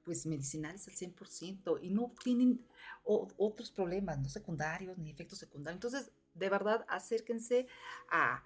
[0.09, 2.65] pues medicinales al 100% y no tienen
[3.05, 5.77] otros problemas, no secundarios ni efectos secundarios.
[5.77, 7.67] Entonces, de verdad, acérquense
[8.11, 8.43] a,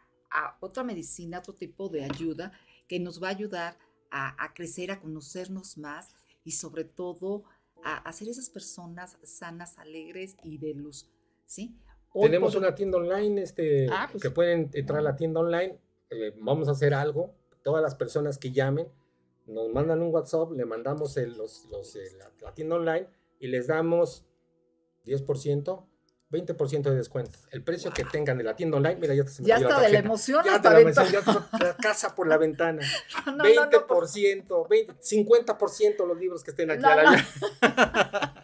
[0.58, 2.50] otra medicina, otro tipo de ayuda
[2.88, 3.78] que nos va a ayudar
[4.10, 7.44] a, crecer, a conocernos más y sobre todo
[7.84, 11.08] a, hacer esas personas sanas, alegres y de luz,
[11.46, 11.76] ¿sí?
[12.12, 15.78] Tenemos una tienda online este, ah, pues que pueden entrar a la tienda online.
[16.10, 17.36] Eh, vamos a hacer algo.
[17.62, 18.88] Todas las personas que llamen,
[19.46, 23.08] nos mandan un WhatsApp, le mandamos el, los, los, eh, la, tienda online
[23.40, 24.24] y les damos
[25.04, 25.86] 10%,
[26.30, 27.38] 20% de descuento.
[27.50, 29.90] El precio que tengan de la tienda online, mira, ya se me Ya está de
[29.90, 31.24] la emoción, ya está la emoción,
[31.60, 32.82] ya casa por la ventana.
[33.26, 38.32] 20%, 20, 50% los libros que estén aquí a la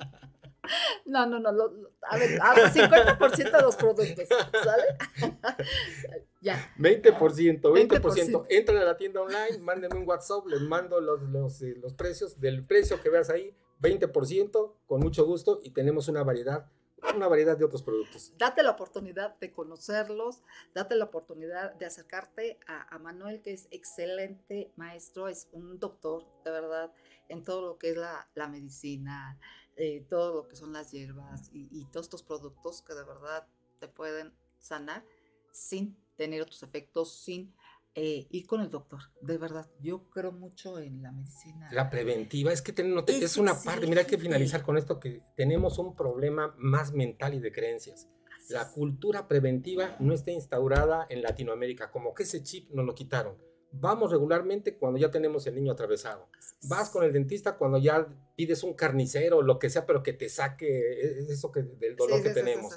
[1.04, 1.50] No, no, no.
[1.50, 4.28] a ver, 50% de los productos,
[4.62, 4.84] ¿sale?
[6.40, 6.56] ya.
[6.78, 8.46] 20%, 20%.
[8.48, 12.40] Entran a la tienda online, mándenme un WhatsApp, les mando los, los, eh, los precios,
[12.40, 16.66] del precio que veas ahí, 20%, con mucho gusto, y tenemos una variedad
[17.14, 18.32] una variedad de otros productos.
[18.38, 20.42] Date la oportunidad de conocerlos,
[20.74, 26.24] date la oportunidad de acercarte a, a, Manuel, que es excelente maestro, es un doctor,
[26.44, 26.92] de verdad,
[27.28, 29.38] en todo lo que es la, la medicina,
[29.80, 33.46] eh, todo lo que son las hierbas y, todos estos productos que de verdad
[33.78, 35.04] te pueden sanar
[35.52, 37.54] sin tener otros efectos, sin
[37.94, 39.00] eh, ir con el doctor.
[39.20, 41.68] De verdad, yo creo mucho en la medicina.
[41.70, 42.74] La preventiva, es que
[43.06, 47.34] es, una parte, mira, hay que finalizar con esto, que tenemos un problema más mental
[47.34, 48.08] y de creencias.
[48.48, 53.36] la cultura preventiva no está instaurada en Latinoamérica, como que ese chip nos lo quitaron
[53.70, 56.28] Vamos regularmente cuando ya tenemos el niño atravesado.
[56.68, 60.28] Vas con el dentista cuando ya pides un carnicero, lo que sea, pero que te
[60.28, 62.72] saque e-, eso que, del dolor que tenemos.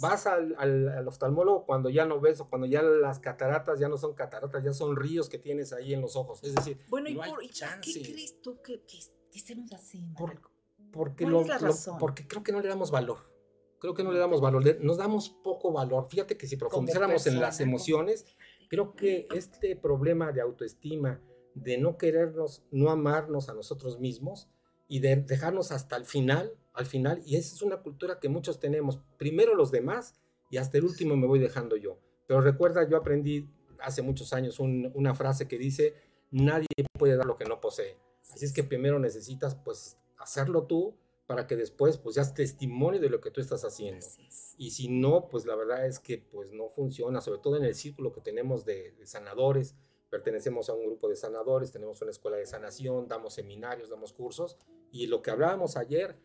[0.00, 3.96] Vas al, al, oftalmólogo cuando ya no ves o cuando ya las cataratas ya no
[3.96, 6.42] son cataratas, ya son ríos que tienes ahí en los ojos.
[6.42, 7.40] Es decir, bueno, ¿y, por,
[7.80, 8.98] qué crees tú que, que,
[9.32, 10.12] estemos así?
[10.92, 11.26] porque,
[12.00, 13.32] porque creo que no le damos valor.
[13.82, 14.62] Creo que no le damos valor.
[14.80, 16.06] Nos damos poco valor.
[16.08, 18.26] Fíjate que si profundizáramos en las emociones,
[18.72, 21.20] Creo que este problema de autoestima,
[21.54, 24.48] de no querernos, no amarnos a nosotros mismos
[24.88, 28.60] y de dejarnos hasta el final, al final, y esa es una cultura que muchos
[28.60, 30.14] tenemos, primero los demás
[30.50, 31.98] y hasta el último me voy dejando yo.
[32.26, 33.46] Pero recuerda, yo aprendí
[33.78, 35.92] hace muchos años una frase que dice,
[36.30, 36.66] nadie
[36.98, 37.98] puede dar lo que no posee.
[38.32, 40.96] Así es que primero necesitas pues hacerlo tú
[41.32, 44.04] para que después pues seas testimonio de lo que tú estás haciendo.
[44.58, 47.74] Y si no, pues la verdad es que pues no funciona, sobre todo en el
[47.74, 49.74] círculo que tenemos de, sanadores.
[50.10, 54.58] Pertenecemos a un grupo de sanadores, tenemos una escuela de sanación, damos seminarios, damos cursos.
[54.90, 56.18] Y lo que hablábamos ayer,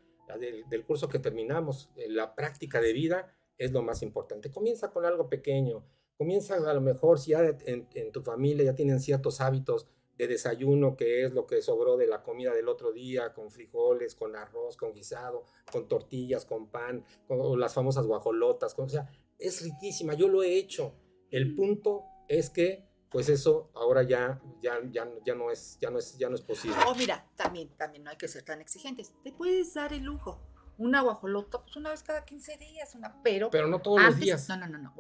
[0.70, 4.52] del, curso que terminamos, eh, la práctica de vida es lo más importante.
[4.52, 5.86] Comienza con algo pequeño,
[6.18, 9.88] comienza a lo mejor si ya en, en tu familia ya tienen ciertos hábitos,
[10.18, 14.16] de desayuno, que es lo que sobró de la comida del otro día, con frijoles,
[14.16, 19.62] con arroz, con guisado, con tortillas, con pan, con las famosas guajolotas, o sea, es
[19.62, 20.96] riquísima, yo lo he hecho.
[21.30, 25.98] El punto es que pues eso ahora ya, ya, ya, ya, no es, ya, no
[25.98, 26.76] es, ya no es posible.
[26.86, 29.14] Oh, mira, también, también no hay que ser tan exigentes.
[29.24, 30.42] Te puedes dar el lujo.
[30.78, 33.50] Una guajolota, pues una vez cada 15 días, una, pero...
[33.50, 34.48] Pero no todos los días.
[34.50, 34.94] No, no, no, no,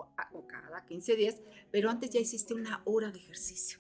[0.48, 1.36] cada 15 días,
[1.70, 3.80] pero antes ya hiciste una hora de ejercicio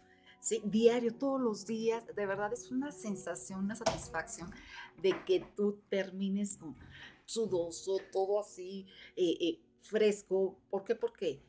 [0.63, 4.51] diario, todos los días, de verdad es una sensación, una satisfacción
[5.01, 6.75] de que tú termines con
[7.25, 10.57] sudoso, todo así, eh, eh, fresco.
[10.69, 10.95] ¿Por qué?
[10.95, 11.43] Porque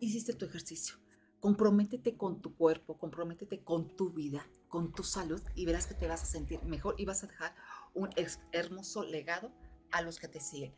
[0.00, 0.96] hiciste tu ejercicio.
[1.40, 6.08] Comprométete con tu cuerpo, comprométete con tu vida, con tu salud y verás que te
[6.08, 7.54] vas a sentir mejor y vas a dejar
[7.92, 8.08] un
[8.52, 9.52] hermoso legado
[9.90, 10.74] a los que te siguen.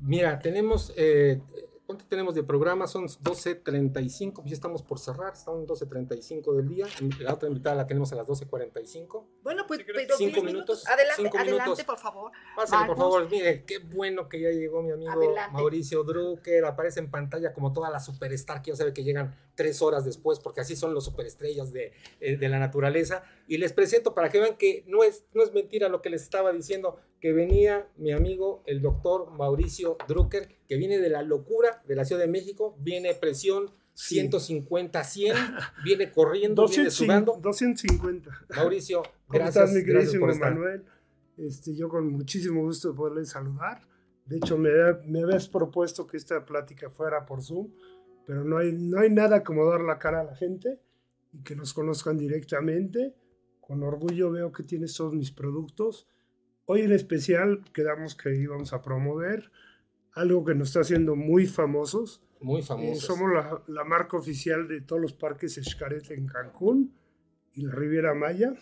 [0.00, 1.40] Mira, tenemos eh,
[1.86, 2.86] ¿Cuánto tenemos de programa?
[2.86, 6.86] Son 12.35, pues ya estamos por cerrar, estamos 12.35 del día.
[7.18, 9.26] La otra invitada la tenemos a las 12.45.
[9.42, 10.86] Bueno, pues, pero cinco minutos.
[10.88, 12.32] Adelante, adelante, por favor.
[12.56, 13.30] Pásale, por favor.
[13.30, 16.64] Mire, qué bueno que ya llegó mi amigo Mauricio Drucker.
[16.64, 20.40] Aparece en pantalla como toda la superstar que ya sabe que llegan tres horas después,
[20.40, 23.24] porque así son los superestrellas de, eh, de la naturaleza.
[23.46, 26.22] Y les presento para que vean que no es, no es mentira lo que les
[26.22, 31.82] estaba diciendo que venía mi amigo el doctor Mauricio Drucker, que viene de la locura
[31.86, 35.36] de la Ciudad de México, viene presión 150, 100,
[35.84, 37.38] viene corriendo, viene sudando.
[37.40, 38.30] 250.
[38.56, 39.72] Mauricio, gracias.
[39.72, 40.84] mi queridísimo Manuel?
[41.36, 43.80] Este, yo con muchísimo gusto de poderle saludar.
[44.26, 44.70] De hecho, me,
[45.06, 47.68] me habías propuesto que esta plática fuera por Zoom,
[48.26, 50.80] pero no hay, no hay nada como dar la cara a la gente
[51.32, 53.14] y que nos conozcan directamente.
[53.66, 56.06] Con orgullo veo que tienes todos mis productos
[56.66, 59.50] Hoy en especial quedamos que íbamos a promover
[60.12, 62.22] algo que nos está haciendo muy famosos.
[62.40, 63.04] Muy eh, famosos.
[63.04, 63.30] somos
[63.66, 66.94] la, marca oficial de todos los parques Xcaret en Cancún
[67.52, 68.54] y la Riviera Maya.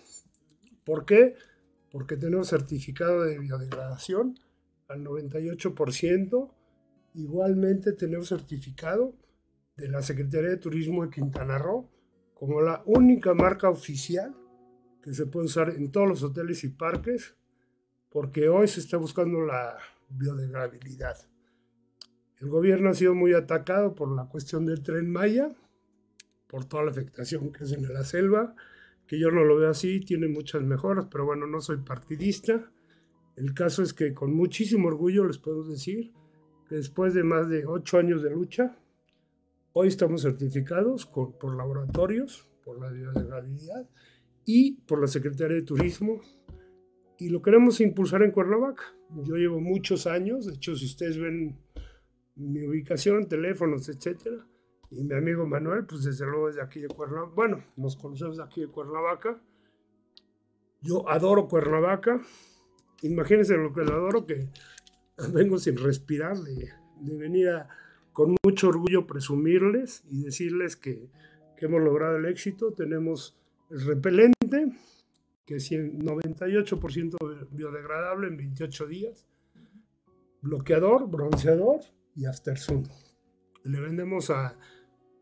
[0.84, 1.36] ¿Por qué?
[1.92, 4.36] Porque tenemos certificado de biodegradación
[4.88, 6.50] al 98%.
[7.14, 9.14] Igualmente tenemos certificado
[9.76, 11.88] de la Secretaría de Turismo de Quintana Roo
[12.34, 14.34] como la única marca oficial
[15.02, 17.34] que se puede usar en todos los hoteles y parques,
[18.08, 19.76] porque hoy se está buscando la
[20.08, 21.16] biodegradabilidad.
[22.40, 25.50] El gobierno ha sido muy atacado por la cuestión del tren Maya,
[26.46, 28.54] por toda la afectación que es en la selva,
[29.06, 32.70] que yo no lo veo así, tiene muchas mejoras, pero bueno, no soy partidista.
[33.36, 36.12] El caso es que con muchísimo orgullo les puedo decir
[36.68, 38.76] que después de más de ocho años de lucha,
[39.72, 43.88] hoy estamos certificados por laboratorios, por la biodegradabilidad
[44.44, 46.20] y por la Secretaría de Turismo
[47.18, 48.82] y lo queremos impulsar en Cuernavaca.
[49.24, 51.56] Yo llevo muchos años, de hecho si ustedes ven
[52.34, 54.46] mi ubicación, teléfonos, etcétera,
[54.90, 58.38] y mi amigo Manuel, pues desde luego es de aquí de Cuernavaca, bueno, nos conocemos
[58.38, 59.40] de aquí de Cuernavaca.
[60.80, 62.20] Yo adoro Cuernavaca,
[63.02, 64.48] imagínense lo que lo adoro, que
[65.32, 67.50] vengo sin respirar, de, venir
[68.12, 71.08] con mucho orgullo presumirles y decirles que,
[71.56, 73.41] que hemos logrado el éxito, tenemos
[73.80, 74.72] repelente,
[75.46, 79.26] que es 98% biodegradable en 28 días,
[80.40, 81.80] bloqueador, bronceador
[82.14, 82.84] y after zoom.
[83.64, 84.56] Le vendemos a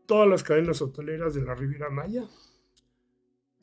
[0.05, 2.25] todas las cadenas hoteleras de la Riviera Maya.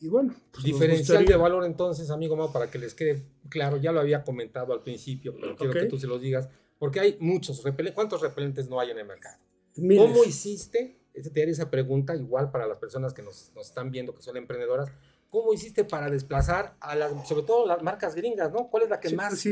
[0.00, 3.90] Y bueno, pues diferencial de valor entonces, amigo Mau, para que les quede claro, ya
[3.90, 7.64] lo había comentado al principio, pero quiero que tú se los digas, porque hay muchos
[7.64, 7.94] repelentes.
[7.96, 9.38] ¿Cuántos repelentes no hay en el mercado?
[9.74, 14.22] ¿Cómo hiciste te haría esa pregunta igual para las personas que nos, están viendo, que
[14.22, 14.90] son emprendedoras.
[15.30, 18.68] ¿Cómo hiciste para desplazar a las, sobre todo las marcas gringas, ¿no?
[18.70, 19.44] ¿Cuál es la que más,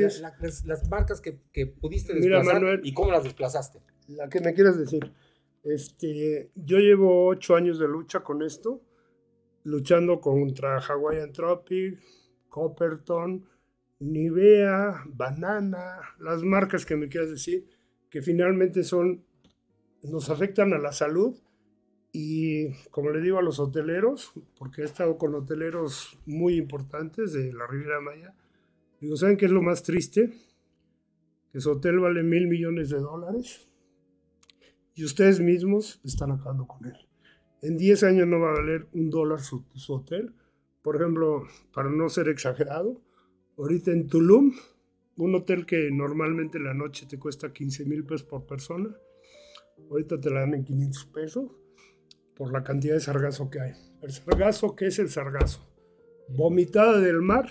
[0.64, 3.80] las, marcas que, que pudiste desplazar y cómo las desplazaste?
[4.08, 5.12] La que me quieras decir.
[5.64, 8.80] Este, yo llevo ocho años de lucha con esto,
[9.64, 12.00] luchando contra Hawaiian Tropic,
[12.48, 13.44] Copperton,
[13.98, 17.68] Nivea, Banana, las marcas que me quieras decir,
[18.08, 19.24] que finalmente son,
[20.02, 21.36] nos afectan a la salud
[22.18, 27.52] y como le digo a los hoteleros, porque he estado con hoteleros muy importantes de
[27.52, 28.34] la Riviera Maya,
[29.02, 30.32] digo, ¿saben qué es lo más triste?
[31.52, 33.68] Que su hotel vale mil millones de dólares
[34.94, 36.96] y ustedes mismos están acabando con él.
[37.60, 40.32] En 10 años no va a valer un dólar su, su hotel.
[40.80, 42.98] Por ejemplo, para no ser exagerado,
[43.58, 44.54] ahorita en Tulum,
[45.18, 48.96] un hotel que normalmente la noche te cuesta 15 mil pesos por persona,
[49.90, 51.65] ahorita te la dan en 500 pesos
[52.36, 53.72] por la cantidad de sargazo que hay.
[54.02, 55.66] El sargazo, ¿qué es el sargazo?
[56.28, 57.48] Vomitada del mar,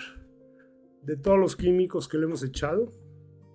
[1.02, 2.92] de todos los químicos que le hemos echado,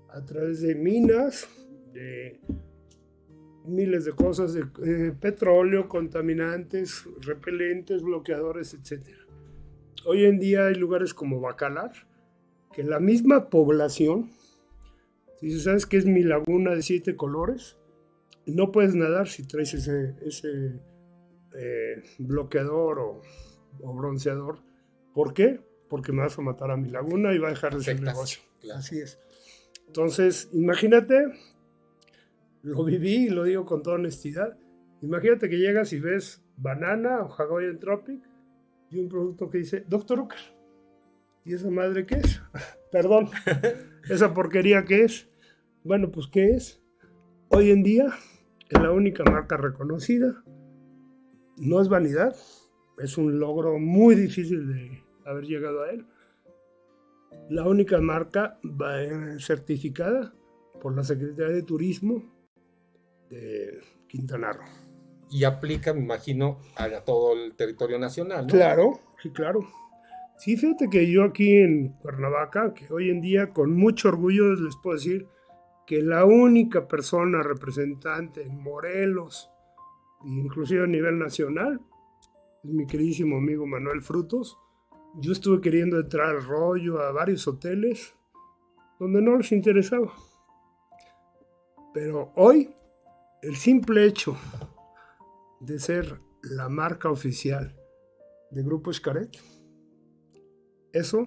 [0.08, 1.48] a través de minas,
[1.92, 2.40] de
[3.64, 9.06] miles de cosas, de eh, petróleo, contaminantes, repelentes, bloqueadores, etc.
[10.06, 11.92] Hoy en día hay lugares como Bacalar,
[12.72, 14.30] que la misma población,
[15.38, 17.76] si sabes que es mi laguna de siete colores,
[18.46, 20.80] no puedes nadar si traes ese, ese
[21.55, 23.22] eh, bloqueador o,
[23.94, 24.61] bronceador.
[25.14, 25.61] ¿Por qué?
[25.88, 28.42] Porque me vas a matar a mi laguna y va a dejar de ser negocio.
[28.74, 29.18] Así es.
[29.86, 31.26] Entonces, imagínate,
[32.62, 34.57] lo viví y lo digo con toda honestidad.
[35.03, 38.22] Imagínate que llegas y ves banana o Hawaiian Tropic
[38.90, 40.20] y un producto que dice Dr.
[40.20, 40.38] Ucker.
[41.44, 42.40] ¿Y esa madre qué es?
[42.92, 43.30] Perdón,
[44.11, 45.28] esa porquería qué es.
[45.82, 46.82] Bueno, pues ¿qué es?
[47.48, 48.07] Hoy en día
[48.68, 50.44] es la única marca reconocida
[51.61, 52.34] no es vanidad,
[52.98, 56.06] es un logro muy difícil de haber llegado a él.
[57.48, 58.58] La única marca
[59.38, 60.34] certificada
[60.80, 62.24] por la Secretaría de Turismo
[63.28, 64.64] de Quintana Roo.
[65.30, 68.46] Y aplica, me imagino, a todo el territorio nacional.
[68.46, 69.68] Claro, sí, claro.
[70.38, 74.74] Sí, fíjate que yo aquí en Cuernavaca, que hoy en día con mucho orgullo les
[74.82, 75.28] puedo decir
[75.86, 79.49] que la única persona representante en Morelos,
[80.24, 81.80] inclusive a nivel nacional,
[82.62, 84.58] mi queridísimo amigo Manuel Frutos.
[85.16, 88.14] Yo estuve queriendo entrar al rollo a varios hoteles
[88.98, 90.12] donde no les interesaba.
[91.92, 92.70] Pero hoy,
[93.42, 94.36] el simple hecho
[95.60, 97.76] de ser la marca oficial
[98.50, 99.36] de Grupo Escaret,
[100.92, 101.26] eso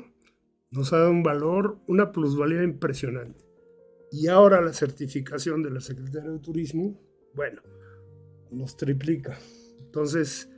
[0.71, 3.45] nos ha dado un valor, una plusvalía impresionante.
[4.11, 6.99] Y ahora la certificación de la Secretaría de Turismo,
[7.33, 7.61] bueno,
[8.53, 9.37] nos triplica.
[9.85, 10.49] Entonces,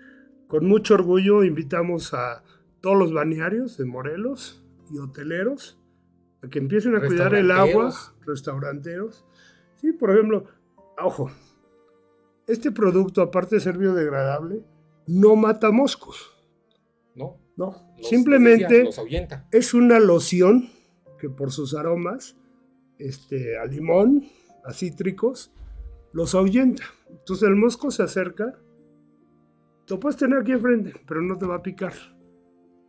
[0.47, 2.43] con mucho orgullo invitamos a
[2.81, 5.79] todos los balnearios de Morelos y hoteleros
[6.43, 7.93] a que empiecen a cuidar el agua,
[8.25, 9.25] restauranteros.
[9.77, 10.45] Sí, por ejemplo,
[11.01, 11.31] ojo,
[12.47, 14.63] este producto, aparte de ser biodegradable,
[15.07, 16.31] no mata moscos.
[17.15, 17.37] No.
[17.57, 18.99] No, Los- simplemente los
[19.51, 20.69] es una loción
[21.17, 22.35] que por sus aromas,
[22.99, 24.25] este, a limón,
[24.65, 25.53] a cítricos,
[26.11, 26.83] los ahuyenta.
[27.10, 28.60] Entonces el mosco se acerca,
[29.88, 31.93] lo puedes tener aquí enfrente, pero no te va a picar.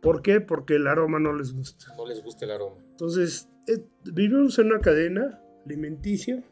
[0.01, 0.41] ¿Por qué?
[0.41, 1.93] Porque el aroma no les gusta.
[1.95, 2.77] No les gusta el aroma.
[2.91, 6.43] Entonces, eh, vivimos en una cadena alimenticia.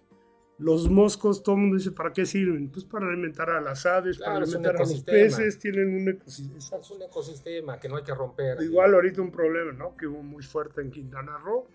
[0.57, 2.71] Los moscos, todo el mundo dice, ¿para qué sirven?
[2.71, 6.79] Pues para alimentar a las aves, Claro, para alimentar a los peces, tienen un ecosistema.
[6.79, 8.61] Es un ecosistema que no hay que romper.
[8.61, 9.97] Igual ahorita un problema, ¿no?
[9.97, 11.67] Que hubo muy fuerte en Quintana Roo,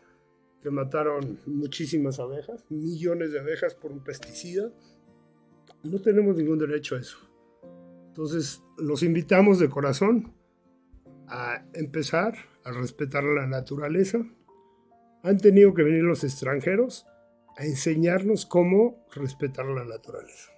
[0.63, 4.71] que mataron muchísimas abejas, millones de abejas por un pesticida.
[5.83, 7.19] No tenemos ningún derecho a eso.
[8.09, 10.35] Entonces, los invitamos de corazón
[11.29, 14.19] a empezar a respetar la naturaleza.
[15.23, 17.07] Han tenido que venir los extranjeros
[17.57, 20.51] a enseñarnos cómo respetar la naturaleza.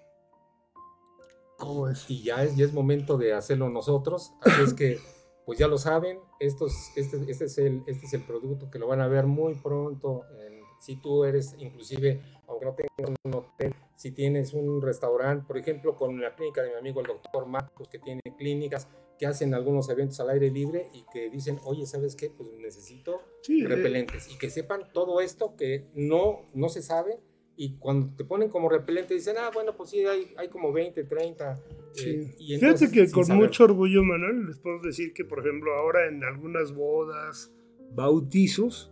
[1.58, 2.10] ¿Cómo es?
[2.10, 4.32] y ya es, ya es momento de hacerlo nosotros.
[4.40, 4.98] Así es que,
[5.46, 8.88] pues ya lo saben, estos, este, este, es el, este es el producto que lo
[8.88, 10.22] van a ver muy pronto.
[10.40, 10.51] en-
[10.82, 15.94] si tú eres, inclusive, aunque no tengas un hotel, si tienes un restaurante, por ejemplo,
[15.94, 19.88] con la clínica de mi amigo el doctor Marcos, que tiene clínicas que hacen algunos
[19.90, 22.30] eventos al aire libre y que dicen, oye, ¿sabes qué?
[22.30, 27.20] Pues necesito Sí, eh, repelentes y que sepan todo esto que no, no se sabe
[27.56, 31.04] y cuando te ponen como repelente dicen, ah, bueno, pues sí, hay, hay como 20,
[31.04, 31.52] 30.
[31.52, 32.10] eh, Sí.
[32.38, 33.42] y Fíjate entonces, que sin con saber.
[33.44, 37.52] mucho orgullo, Manuel, les puedo decir que, por ejemplo, ahora en algunas bodas,
[37.94, 38.90] bautizos,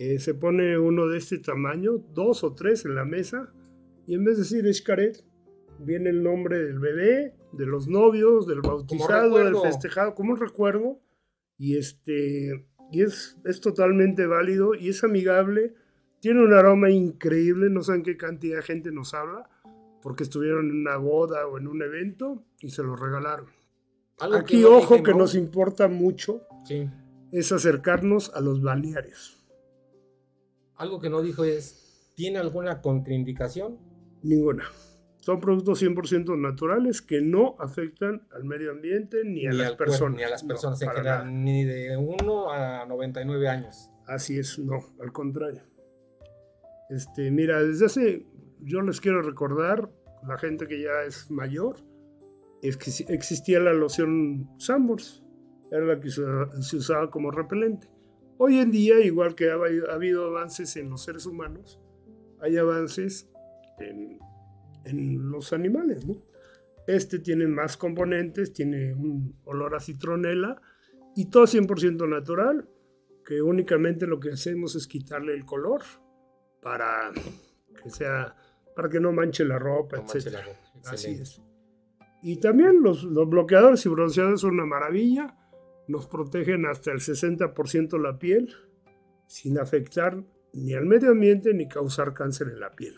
[0.00, 3.52] eh, se pone uno de este tamaño, dos o tres en la mesa,
[4.06, 5.22] y en vez de decir Xcaret,
[5.78, 10.98] viene el nombre del bebé, de los novios, del bautizado, del festejado, como un recuerdo,
[11.58, 15.74] y este y es, es totalmente válido y es amigable,
[16.20, 19.50] tiene un aroma increíble, no saben qué cantidad de gente nos habla,
[20.02, 23.46] porque estuvieron en una boda o en un evento y se los regalaron.
[24.18, 25.18] Algo que Aquí, no ojo, que ¿no?
[25.18, 26.88] nos importa mucho Sí.
[27.32, 29.39] es acercarnos a los balnearios.
[30.80, 33.78] Algo que no dijo es, ¿tiene alguna contraindicación?
[34.22, 34.64] Ninguna.
[35.18, 39.84] Son productos 100% naturales que no afectan al medio ambiente ni a Ni las cuerpo,
[39.84, 40.16] personas.
[40.16, 41.30] ni a las No, personas en para general, nada.
[41.30, 43.90] ni de 1 a 99 años.
[44.06, 45.60] Así es, no, al contrario.
[46.88, 48.26] Este, mira, desde hace,
[48.60, 49.90] yo les quiero recordar,
[50.26, 51.76] la gente que ya es mayor,
[52.62, 55.22] es que existía la loción Sambors,
[55.70, 57.88] era la que se usaba como repelente.
[58.42, 61.78] Hoy en día, igual que ha, ha habido avances en los seres humanos,
[62.40, 63.28] hay avances
[63.78, 64.18] en,
[64.86, 66.22] en los animales, ¿no?
[66.86, 70.58] Este tiene más componentes, tiene un olor a citronela
[71.14, 72.66] y todo 100% natural,
[73.26, 75.82] que únicamente lo que hacemos es quitarle el color
[76.62, 77.12] para
[77.82, 78.34] que sea
[78.74, 80.32] para que no manche la ropa, No etc.
[80.32, 80.58] la ropa.
[80.86, 81.42] Así es.
[82.22, 85.36] Y también los, los bloqueadores y bronceadores son una maravilla,
[85.90, 88.54] nos protegen hasta el 60% la piel
[89.26, 90.22] sin afectar
[90.52, 92.94] ni al medio ambiente ni causar cáncer en la piel.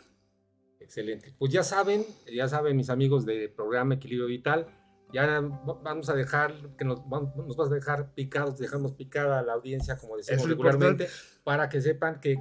[0.80, 1.34] Excelente.
[1.38, 4.66] Pues ya saben, ya saben mis amigos del programa Equilibrio Vital,
[5.12, 9.43] ya va- vamos a dejar, que nos, nos vas a dejar picados, dejamos picada a
[9.43, 11.09] la audiencia, como decimos Es regularmente,
[11.45, 12.38] para que sepan que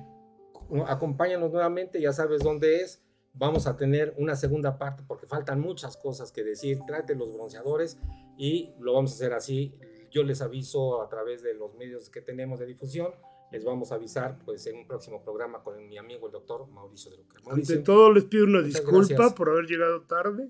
[0.87, 3.03] acompáñanos nuevamente, ya sabes dónde es.
[3.33, 6.79] Vamos a tener una segunda parte porque faltan muchas cosas que decir.
[6.85, 7.97] Trate los bronceadores
[8.37, 9.73] y lo vamos a hacer así.
[10.11, 13.11] Yo les aviso a través de los medios que tenemos de difusión.
[13.51, 17.11] Les vamos a avisar pues en un próximo programa con mi amigo el doctor Mauricio
[17.11, 17.37] de Luca.
[17.39, 19.33] Ante Mauricio, todo les pido una disculpa gracias.
[19.33, 20.49] por haber llegado tarde,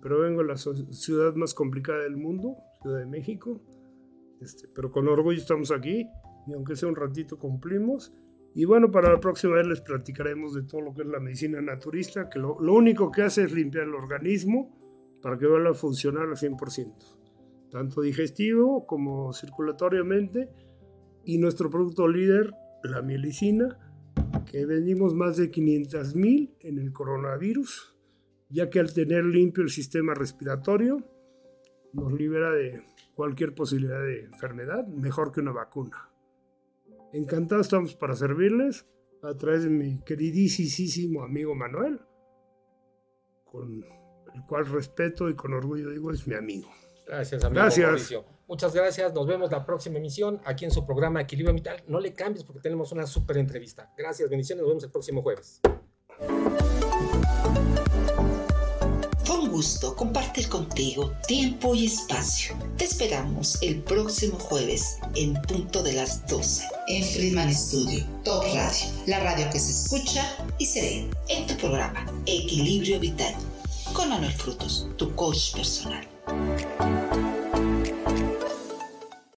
[0.00, 3.60] pero vengo a la so- ciudad más complicada del mundo, Ciudad de México.
[4.40, 6.06] Este, pero con orgullo estamos aquí
[6.46, 8.12] y aunque sea un ratito cumplimos.
[8.54, 11.60] Y bueno, para la próxima vez les platicaremos de todo lo que es la medicina
[11.60, 14.74] naturista, que lo, lo único que hace es limpiar el organismo
[15.22, 17.17] para que vuelva a funcionar al 100%,
[17.70, 20.48] tanto digestivo como circulatoriamente.
[21.24, 22.52] Y nuestro producto líder,
[22.82, 23.78] la mielicina,
[24.50, 27.94] que vendimos más de 500 mil en el coronavirus,
[28.48, 31.04] ya que al tener limpio el sistema respiratorio,
[31.92, 32.82] nos libera de
[33.14, 36.10] cualquier posibilidad de enfermedad, mejor que una vacuna.
[37.12, 38.86] Encantados estamos para servirles
[39.22, 42.00] a través de mi queridísimo amigo Manuel,
[43.44, 43.82] con
[44.34, 46.68] el cual respeto y con orgullo digo es mi amigo.
[47.08, 47.86] Gracias, amigo Gracias.
[47.86, 48.24] Mauricio.
[48.46, 49.12] Muchas gracias.
[49.14, 51.82] Nos vemos la próxima emisión aquí en su programa Equilibrio Vital.
[51.86, 53.92] No le cambies porque tenemos una súper entrevista.
[53.96, 54.62] Gracias, bendiciones.
[54.62, 55.60] Nos vemos el próximo jueves.
[59.24, 62.54] Fue un gusto compartir contigo tiempo y espacio.
[62.76, 68.86] Te esperamos el próximo jueves en punto de las 12 en Friedman Studio, Top Radio,
[69.06, 70.24] la radio que se escucha
[70.58, 73.34] y se ve en tu programa Equilibrio Vital
[73.92, 76.06] con Manuel Frutos, tu coach personal.